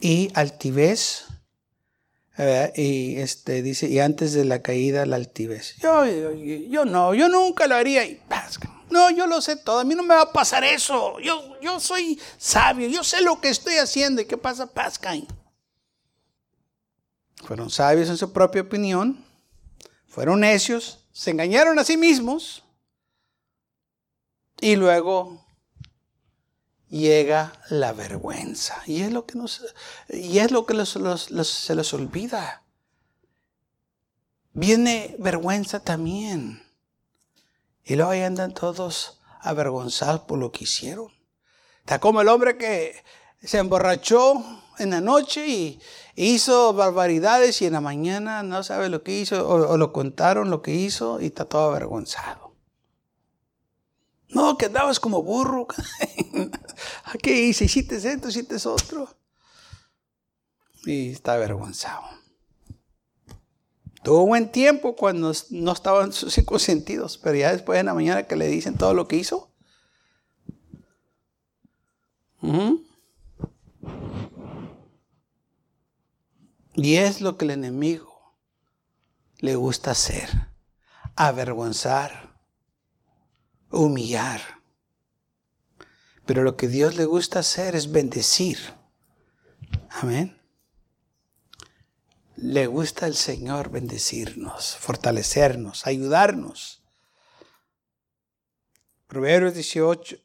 y 0.00 0.30
altivez. 0.34 1.26
y 2.74 3.16
este 3.16 3.62
dice, 3.62 3.88
y 3.88 4.00
antes 4.00 4.32
de 4.32 4.44
la 4.44 4.62
caída, 4.62 5.06
la 5.06 5.16
altivez. 5.16 5.76
Yo, 5.76 6.04
yo, 6.06 6.84
no, 6.84 7.14
yo 7.14 7.28
nunca 7.28 7.66
lo 7.66 7.74
haría. 7.74 8.04
Y, 8.04 8.20
no, 8.90 9.10
yo 9.10 9.26
lo 9.26 9.40
sé 9.40 9.56
todo, 9.56 9.80
a 9.80 9.84
mí 9.84 9.94
no 9.94 10.02
me 10.02 10.14
va 10.14 10.22
a 10.22 10.32
pasar 10.32 10.64
eso. 10.64 11.20
Yo, 11.20 11.60
yo 11.60 11.78
soy 11.78 12.18
sabio, 12.38 12.88
yo 12.88 13.04
sé 13.04 13.20
lo 13.22 13.40
que 13.40 13.50
estoy 13.50 13.74
haciendo. 13.76 14.22
¿Y 14.22 14.24
qué 14.24 14.38
pasa? 14.38 14.66
Pascal. 14.66 15.26
Fueron 17.44 17.70
sabios 17.70 18.08
en 18.08 18.16
su 18.16 18.32
propia 18.32 18.62
opinión 18.62 19.22
fueron 20.12 20.40
necios, 20.40 21.01
se 21.12 21.30
engañaron 21.30 21.78
a 21.78 21.84
sí 21.84 21.96
mismos 21.96 22.64
y 24.60 24.76
luego 24.76 25.44
llega 26.88 27.52
la 27.68 27.92
vergüenza. 27.92 28.82
Y 28.86 29.02
es 29.02 29.12
lo 29.12 29.26
que, 29.26 29.36
nos, 29.36 29.74
y 30.08 30.38
es 30.38 30.50
lo 30.50 30.66
que 30.66 30.74
se 30.84 31.74
les 31.74 31.94
olvida. 31.94 32.62
Viene 34.52 35.16
vergüenza 35.18 35.80
también. 35.80 36.62
Y 37.84 37.96
luego 37.96 38.12
ahí 38.12 38.22
andan 38.22 38.54
todos 38.54 39.20
avergonzados 39.40 40.20
por 40.22 40.38
lo 40.38 40.52
que 40.52 40.64
hicieron. 40.64 41.10
Está 41.80 41.98
como 41.98 42.20
el 42.20 42.28
hombre 42.28 42.56
que 42.56 43.02
se 43.42 43.58
emborrachó 43.58 44.61
en 44.78 44.90
la 44.90 45.00
noche 45.00 45.46
y 45.48 45.80
hizo 46.14 46.72
barbaridades 46.72 47.60
y 47.62 47.66
en 47.66 47.74
la 47.74 47.80
mañana 47.80 48.42
no 48.42 48.62
sabe 48.62 48.88
lo 48.88 49.02
que 49.02 49.18
hizo 49.18 49.48
o, 49.48 49.76
lo 49.76 49.92
contaron 49.92 50.50
lo 50.50 50.62
que 50.62 50.74
hizo 50.74 51.20
y 51.20 51.26
está 51.26 51.44
todo 51.44 51.70
avergonzado. 51.70 52.54
No, 54.28 54.56
que 54.56 54.66
andabas 54.66 54.98
como 54.98 55.22
burro. 55.22 55.66
¿Qué 57.22 57.42
hice? 57.42 57.66
Hiciste 57.66 57.96
esto, 57.96 58.28
hiciste 58.28 58.56
otro. 58.66 59.08
Y 60.84 61.10
está 61.10 61.34
avergonzado. 61.34 62.02
Tuvo 64.02 64.26
buen 64.26 64.50
tiempo 64.50 64.96
cuando 64.96 65.32
no 65.50 65.72
estaban 65.72 66.12
sus 66.12 66.32
cinco 66.32 66.58
sentidos, 66.58 67.18
pero 67.18 67.36
ya 67.36 67.52
después 67.52 67.78
en 67.78 67.86
la 67.86 67.94
mañana 67.94 68.24
que 68.24 68.36
le 68.36 68.48
dicen 68.48 68.76
todo 68.76 68.94
lo 68.94 69.06
que 69.06 69.16
hizo. 69.16 69.52
Y 76.74 76.96
es 76.96 77.20
lo 77.20 77.36
que 77.36 77.44
el 77.44 77.52
enemigo 77.52 78.36
le 79.38 79.56
gusta 79.56 79.90
hacer. 79.90 80.28
Avergonzar, 81.16 82.38
humillar. 83.70 84.40
Pero 86.24 86.42
lo 86.42 86.56
que 86.56 86.68
Dios 86.68 86.96
le 86.96 87.04
gusta 87.04 87.40
hacer 87.40 87.76
es 87.76 87.90
bendecir. 87.92 88.58
Amén 89.90 90.42
le 92.42 92.66
gusta 92.66 93.06
al 93.06 93.14
Señor 93.14 93.70
bendecirnos, 93.70 94.76
fortalecernos, 94.76 95.86
ayudarnos. 95.86 96.82
Proverbios 99.06 99.54
18, 99.54 100.16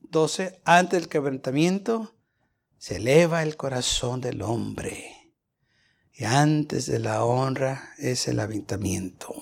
12, 0.00 0.60
antes 0.64 1.00
del 1.00 1.08
quebrantamiento 1.08 2.14
se 2.76 2.96
eleva 2.96 3.42
el 3.42 3.56
corazón 3.56 4.20
del 4.20 4.42
hombre 4.42 5.21
antes 6.24 6.86
de 6.86 6.98
la 6.98 7.24
honra 7.24 7.94
es 7.98 8.28
el 8.28 8.40
aventamiento. 8.40 9.34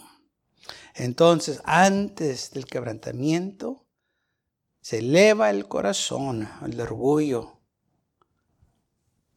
Entonces, 0.95 1.61
antes 1.65 2.51
del 2.53 2.67
quebrantamiento 2.67 3.87
se 4.81 4.99
eleva 4.99 5.51
el 5.51 5.69
corazón, 5.69 6.49
el 6.65 6.81
orgullo. 6.81 7.59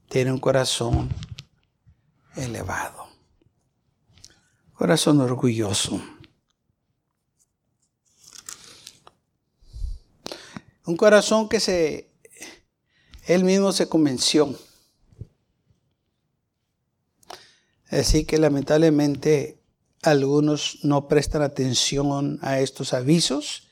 Tiene 0.10 0.32
un 0.32 0.40
corazón 0.40 1.10
elevado. 2.36 3.08
Corazón 4.74 5.22
orgulloso. 5.22 6.02
Un 10.86 10.98
corazón 10.98 11.48
que 11.48 11.60
se, 11.60 12.12
él 13.26 13.44
mismo 13.44 13.72
se 13.72 13.88
convenció. 13.88 14.58
Así 18.00 18.26
que 18.26 18.38
lamentablemente 18.38 19.62
algunos 20.02 20.80
no 20.84 21.08
prestan 21.08 21.44
atención 21.44 22.40
a 22.42 22.60
estos 22.60 22.94
avisos 22.94 23.70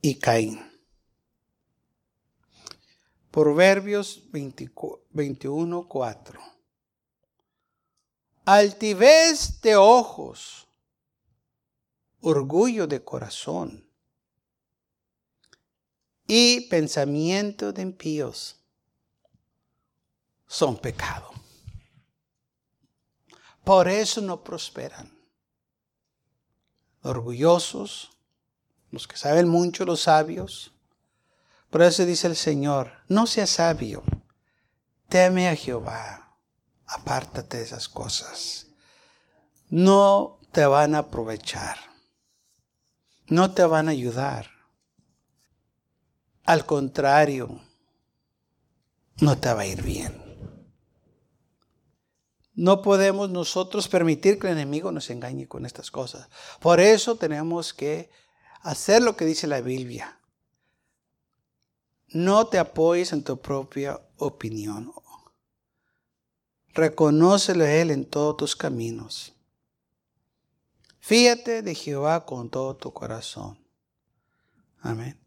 y 0.00 0.16
caen. 0.16 0.72
Proverbios 3.30 4.24
21, 4.32 5.88
4 5.88 6.52
altivez 8.44 9.60
de 9.60 9.76
ojos, 9.76 10.66
orgullo 12.20 12.86
de 12.86 13.02
corazón 13.02 13.88
y 16.26 16.62
pensamiento 16.68 17.72
de 17.72 17.82
impíos 17.82 18.56
son 20.46 20.76
pecado. 20.76 21.41
Por 23.64 23.88
eso 23.88 24.20
no 24.20 24.42
prosperan. 24.42 25.18
Orgullosos, 27.02 28.10
los 28.90 29.08
que 29.08 29.16
saben 29.16 29.48
mucho, 29.48 29.84
los 29.84 30.02
sabios. 30.02 30.72
Por 31.70 31.82
eso 31.82 32.04
dice 32.04 32.26
el 32.26 32.36
Señor, 32.36 32.92
no 33.08 33.26
seas 33.26 33.50
sabio, 33.50 34.02
teme 35.08 35.48
a 35.48 35.56
Jehová 35.56 36.22
apártate 36.92 37.58
de 37.58 37.64
esas 37.64 37.88
cosas. 37.88 38.66
No 39.68 40.38
te 40.52 40.66
van 40.66 40.94
a 40.94 40.98
aprovechar. 40.98 41.78
No 43.26 43.52
te 43.52 43.64
van 43.64 43.88
a 43.88 43.92
ayudar. 43.92 44.50
Al 46.44 46.66
contrario, 46.66 47.60
no 49.20 49.38
te 49.38 49.52
va 49.54 49.62
a 49.62 49.66
ir 49.66 49.82
bien. 49.82 50.21
No 52.54 52.82
podemos 52.82 53.30
nosotros 53.30 53.88
permitir 53.88 54.38
que 54.38 54.48
el 54.48 54.54
enemigo 54.54 54.92
nos 54.92 55.08
engañe 55.10 55.48
con 55.48 55.64
estas 55.64 55.90
cosas. 55.90 56.28
Por 56.60 56.80
eso 56.80 57.16
tenemos 57.16 57.72
que 57.72 58.10
hacer 58.60 59.02
lo 59.02 59.16
que 59.16 59.24
dice 59.24 59.46
la 59.46 59.60
Biblia. 59.60 60.18
No 62.08 62.46
te 62.46 62.58
apoyes 62.58 63.12
en 63.12 63.24
tu 63.24 63.40
propia 63.40 63.98
opinión 64.18 64.92
Reconócelo 66.74 67.64
a 67.64 67.70
Él 67.70 67.90
en 67.90 68.06
todos 68.06 68.36
tus 68.36 68.56
caminos. 68.56 69.34
Fíjate 71.00 71.62
de 71.62 71.74
Jehová 71.74 72.24
con 72.24 72.48
todo 72.48 72.76
tu 72.76 72.92
corazón. 72.92 73.58
Amén. 74.80 75.18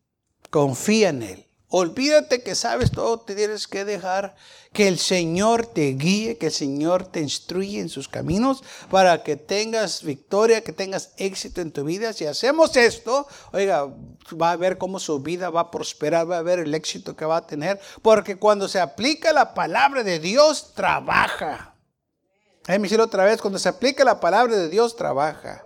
Confía 0.50 1.10
en 1.10 1.22
Él. 1.22 1.45
Olvídate 1.70 2.44
que 2.44 2.54
sabes 2.54 2.92
todo, 2.92 3.20
te 3.20 3.36
tienes 3.36 3.68
que 3.68 3.86
dejar 3.86 4.36
que 4.72 4.88
el 4.88 5.00
Señor 5.00 5.66
te 5.66 5.94
guíe, 5.94 6.38
que 6.38 6.48
el 6.48 6.52
Señor 6.52 7.08
te 7.08 7.22
instruye 7.22 7.80
en 7.80 7.90
sus 7.90 8.08
caminos 8.08 8.64
para 8.92 9.24
que 9.24 9.36
tengas 9.36 10.04
victoria, 10.04 10.64
que 10.64 10.74
tengas 10.74 11.14
éxito 11.18 11.62
en 11.62 11.72
tu 11.72 11.84
vida. 11.84 12.14
Si 12.14 12.26
hacemos 12.26 12.76
esto, 12.78 13.28
oiga, 13.52 13.88
va 14.40 14.52
a 14.52 14.56
ver 14.58 14.78
cómo 14.78 15.00
su 15.00 15.20
vida 15.20 15.50
va 15.50 15.62
a 15.62 15.72
prosperar, 15.72 16.30
va 16.30 16.38
a 16.38 16.44
ver 16.44 16.60
el 16.60 16.76
éxito 16.76 17.16
que 17.16 17.26
va 17.26 17.38
a 17.38 17.48
tener, 17.48 17.80
porque 18.04 18.36
cuando 18.36 18.68
se 18.68 18.80
aplica 18.80 19.34
la 19.34 19.56
palabra 19.56 20.04
de 20.04 20.20
Dios, 20.20 20.74
trabaja. 20.76 21.74
me 22.68 22.78
decir 22.78 23.02
otra 23.02 23.26
vez, 23.26 23.42
cuando 23.42 23.58
se 23.58 23.70
aplica 23.70 24.04
la 24.04 24.20
palabra 24.20 24.56
de 24.56 24.70
Dios, 24.70 24.96
trabaja. 24.96 25.64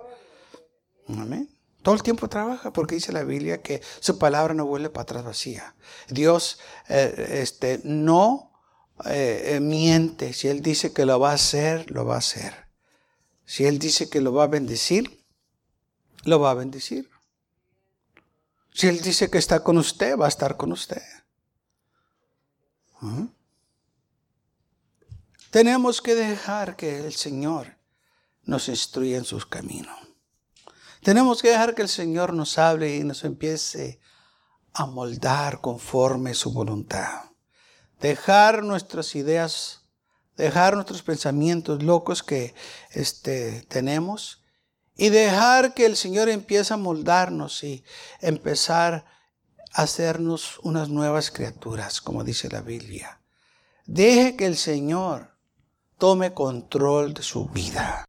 Amén. 1.10 1.59
Todo 1.82 1.96
el 1.96 2.04
tiempo 2.04 2.28
trabaja 2.28 2.74
porque 2.74 2.96
dice 2.96 3.14
la 3.14 3.24
Biblia 3.24 3.62
que 3.62 3.82
su 4.00 4.18
palabra 4.18 4.54
no 4.54 4.66
vuelve 4.66 4.90
para 4.90 5.04
atrás 5.04 5.24
vacía. 5.24 5.76
Dios 6.10 6.60
eh, 6.90 7.40
este, 7.42 7.80
no 7.84 8.52
eh, 9.06 9.56
eh, 9.56 9.60
miente. 9.62 10.34
Si 10.34 10.50
Él 10.50 10.62
dice 10.62 10.92
que 10.92 11.06
lo 11.06 11.20
va 11.20 11.32
a 11.32 11.36
hacer, 11.36 11.90
lo 11.90 12.06
va 12.06 12.16
a 12.16 12.20
hacer. 12.20 12.68
Si 13.46 13.66
Él 13.66 13.80
dice 13.80 14.10
que 14.10 14.20
lo 14.20 14.34
va 14.34 14.44
a 14.44 14.48
bendecir, 14.48 15.26
lo 16.24 16.40
va 16.40 16.52
a 16.52 16.56
bendecir. 16.56 17.10
Si 18.74 18.88
Él 18.88 19.02
dice 19.02 19.30
que 19.30 19.38
está 19.38 19.64
con 19.64 19.78
usted, 19.78 20.18
va 20.18 20.26
a 20.26 20.30
estar 20.30 20.58
con 20.58 20.74
usted. 20.74 21.02
¿Mm? 23.00 23.28
Tenemos 25.50 26.02
que 26.02 26.14
dejar 26.14 26.76
que 26.76 27.00
el 27.00 27.14
Señor 27.14 27.78
nos 28.44 28.68
instruya 28.68 29.18
en 29.18 29.26
sus 29.26 29.46
caminos. 29.46 30.09
Tenemos 31.02 31.42
que 31.42 31.50
dejar 31.50 31.76
que 31.76 31.82
el 31.82 31.90
Señor 31.90 32.34
nos 32.34 32.58
hable 32.58 32.96
y 32.96 33.04
nos 33.04 33.24
empiece 33.24 34.00
a 34.74 34.86
moldar 34.86 35.62
conforme 35.62 36.34
su 36.34 36.52
voluntad. 36.52 37.32
Dejar 38.00 38.64
nuestras 38.64 39.16
ideas, 39.16 39.86
dejar 40.36 40.76
nuestros 40.76 41.02
pensamientos 41.02 41.84
locos 41.84 42.22
que 42.22 42.54
este, 42.92 43.64
tenemos 43.70 44.44
y 44.96 45.10
dejar 45.10 45.74
que 45.74 45.86
el 45.86 45.96
Señor 45.96 46.28
empiece 46.28 46.74
a 46.74 46.78
moldarnos 46.78 47.64
y 47.64 47.84
empezar 48.20 49.06
a 49.74 49.84
hacernos 49.84 50.60
unas 50.64 50.90
nuevas 50.90 51.32
criaturas, 51.32 52.02
como 52.02 52.24
dice 52.24 52.50
la 52.50 52.62
Biblia. 52.62 53.22
Deje 53.86 54.36
que 54.36 54.46
el 54.46 54.58
Señor 54.58 55.38
tome 55.98 56.34
control 56.34 57.14
de 57.14 57.24
su 57.24 57.46
vida. 57.46 58.09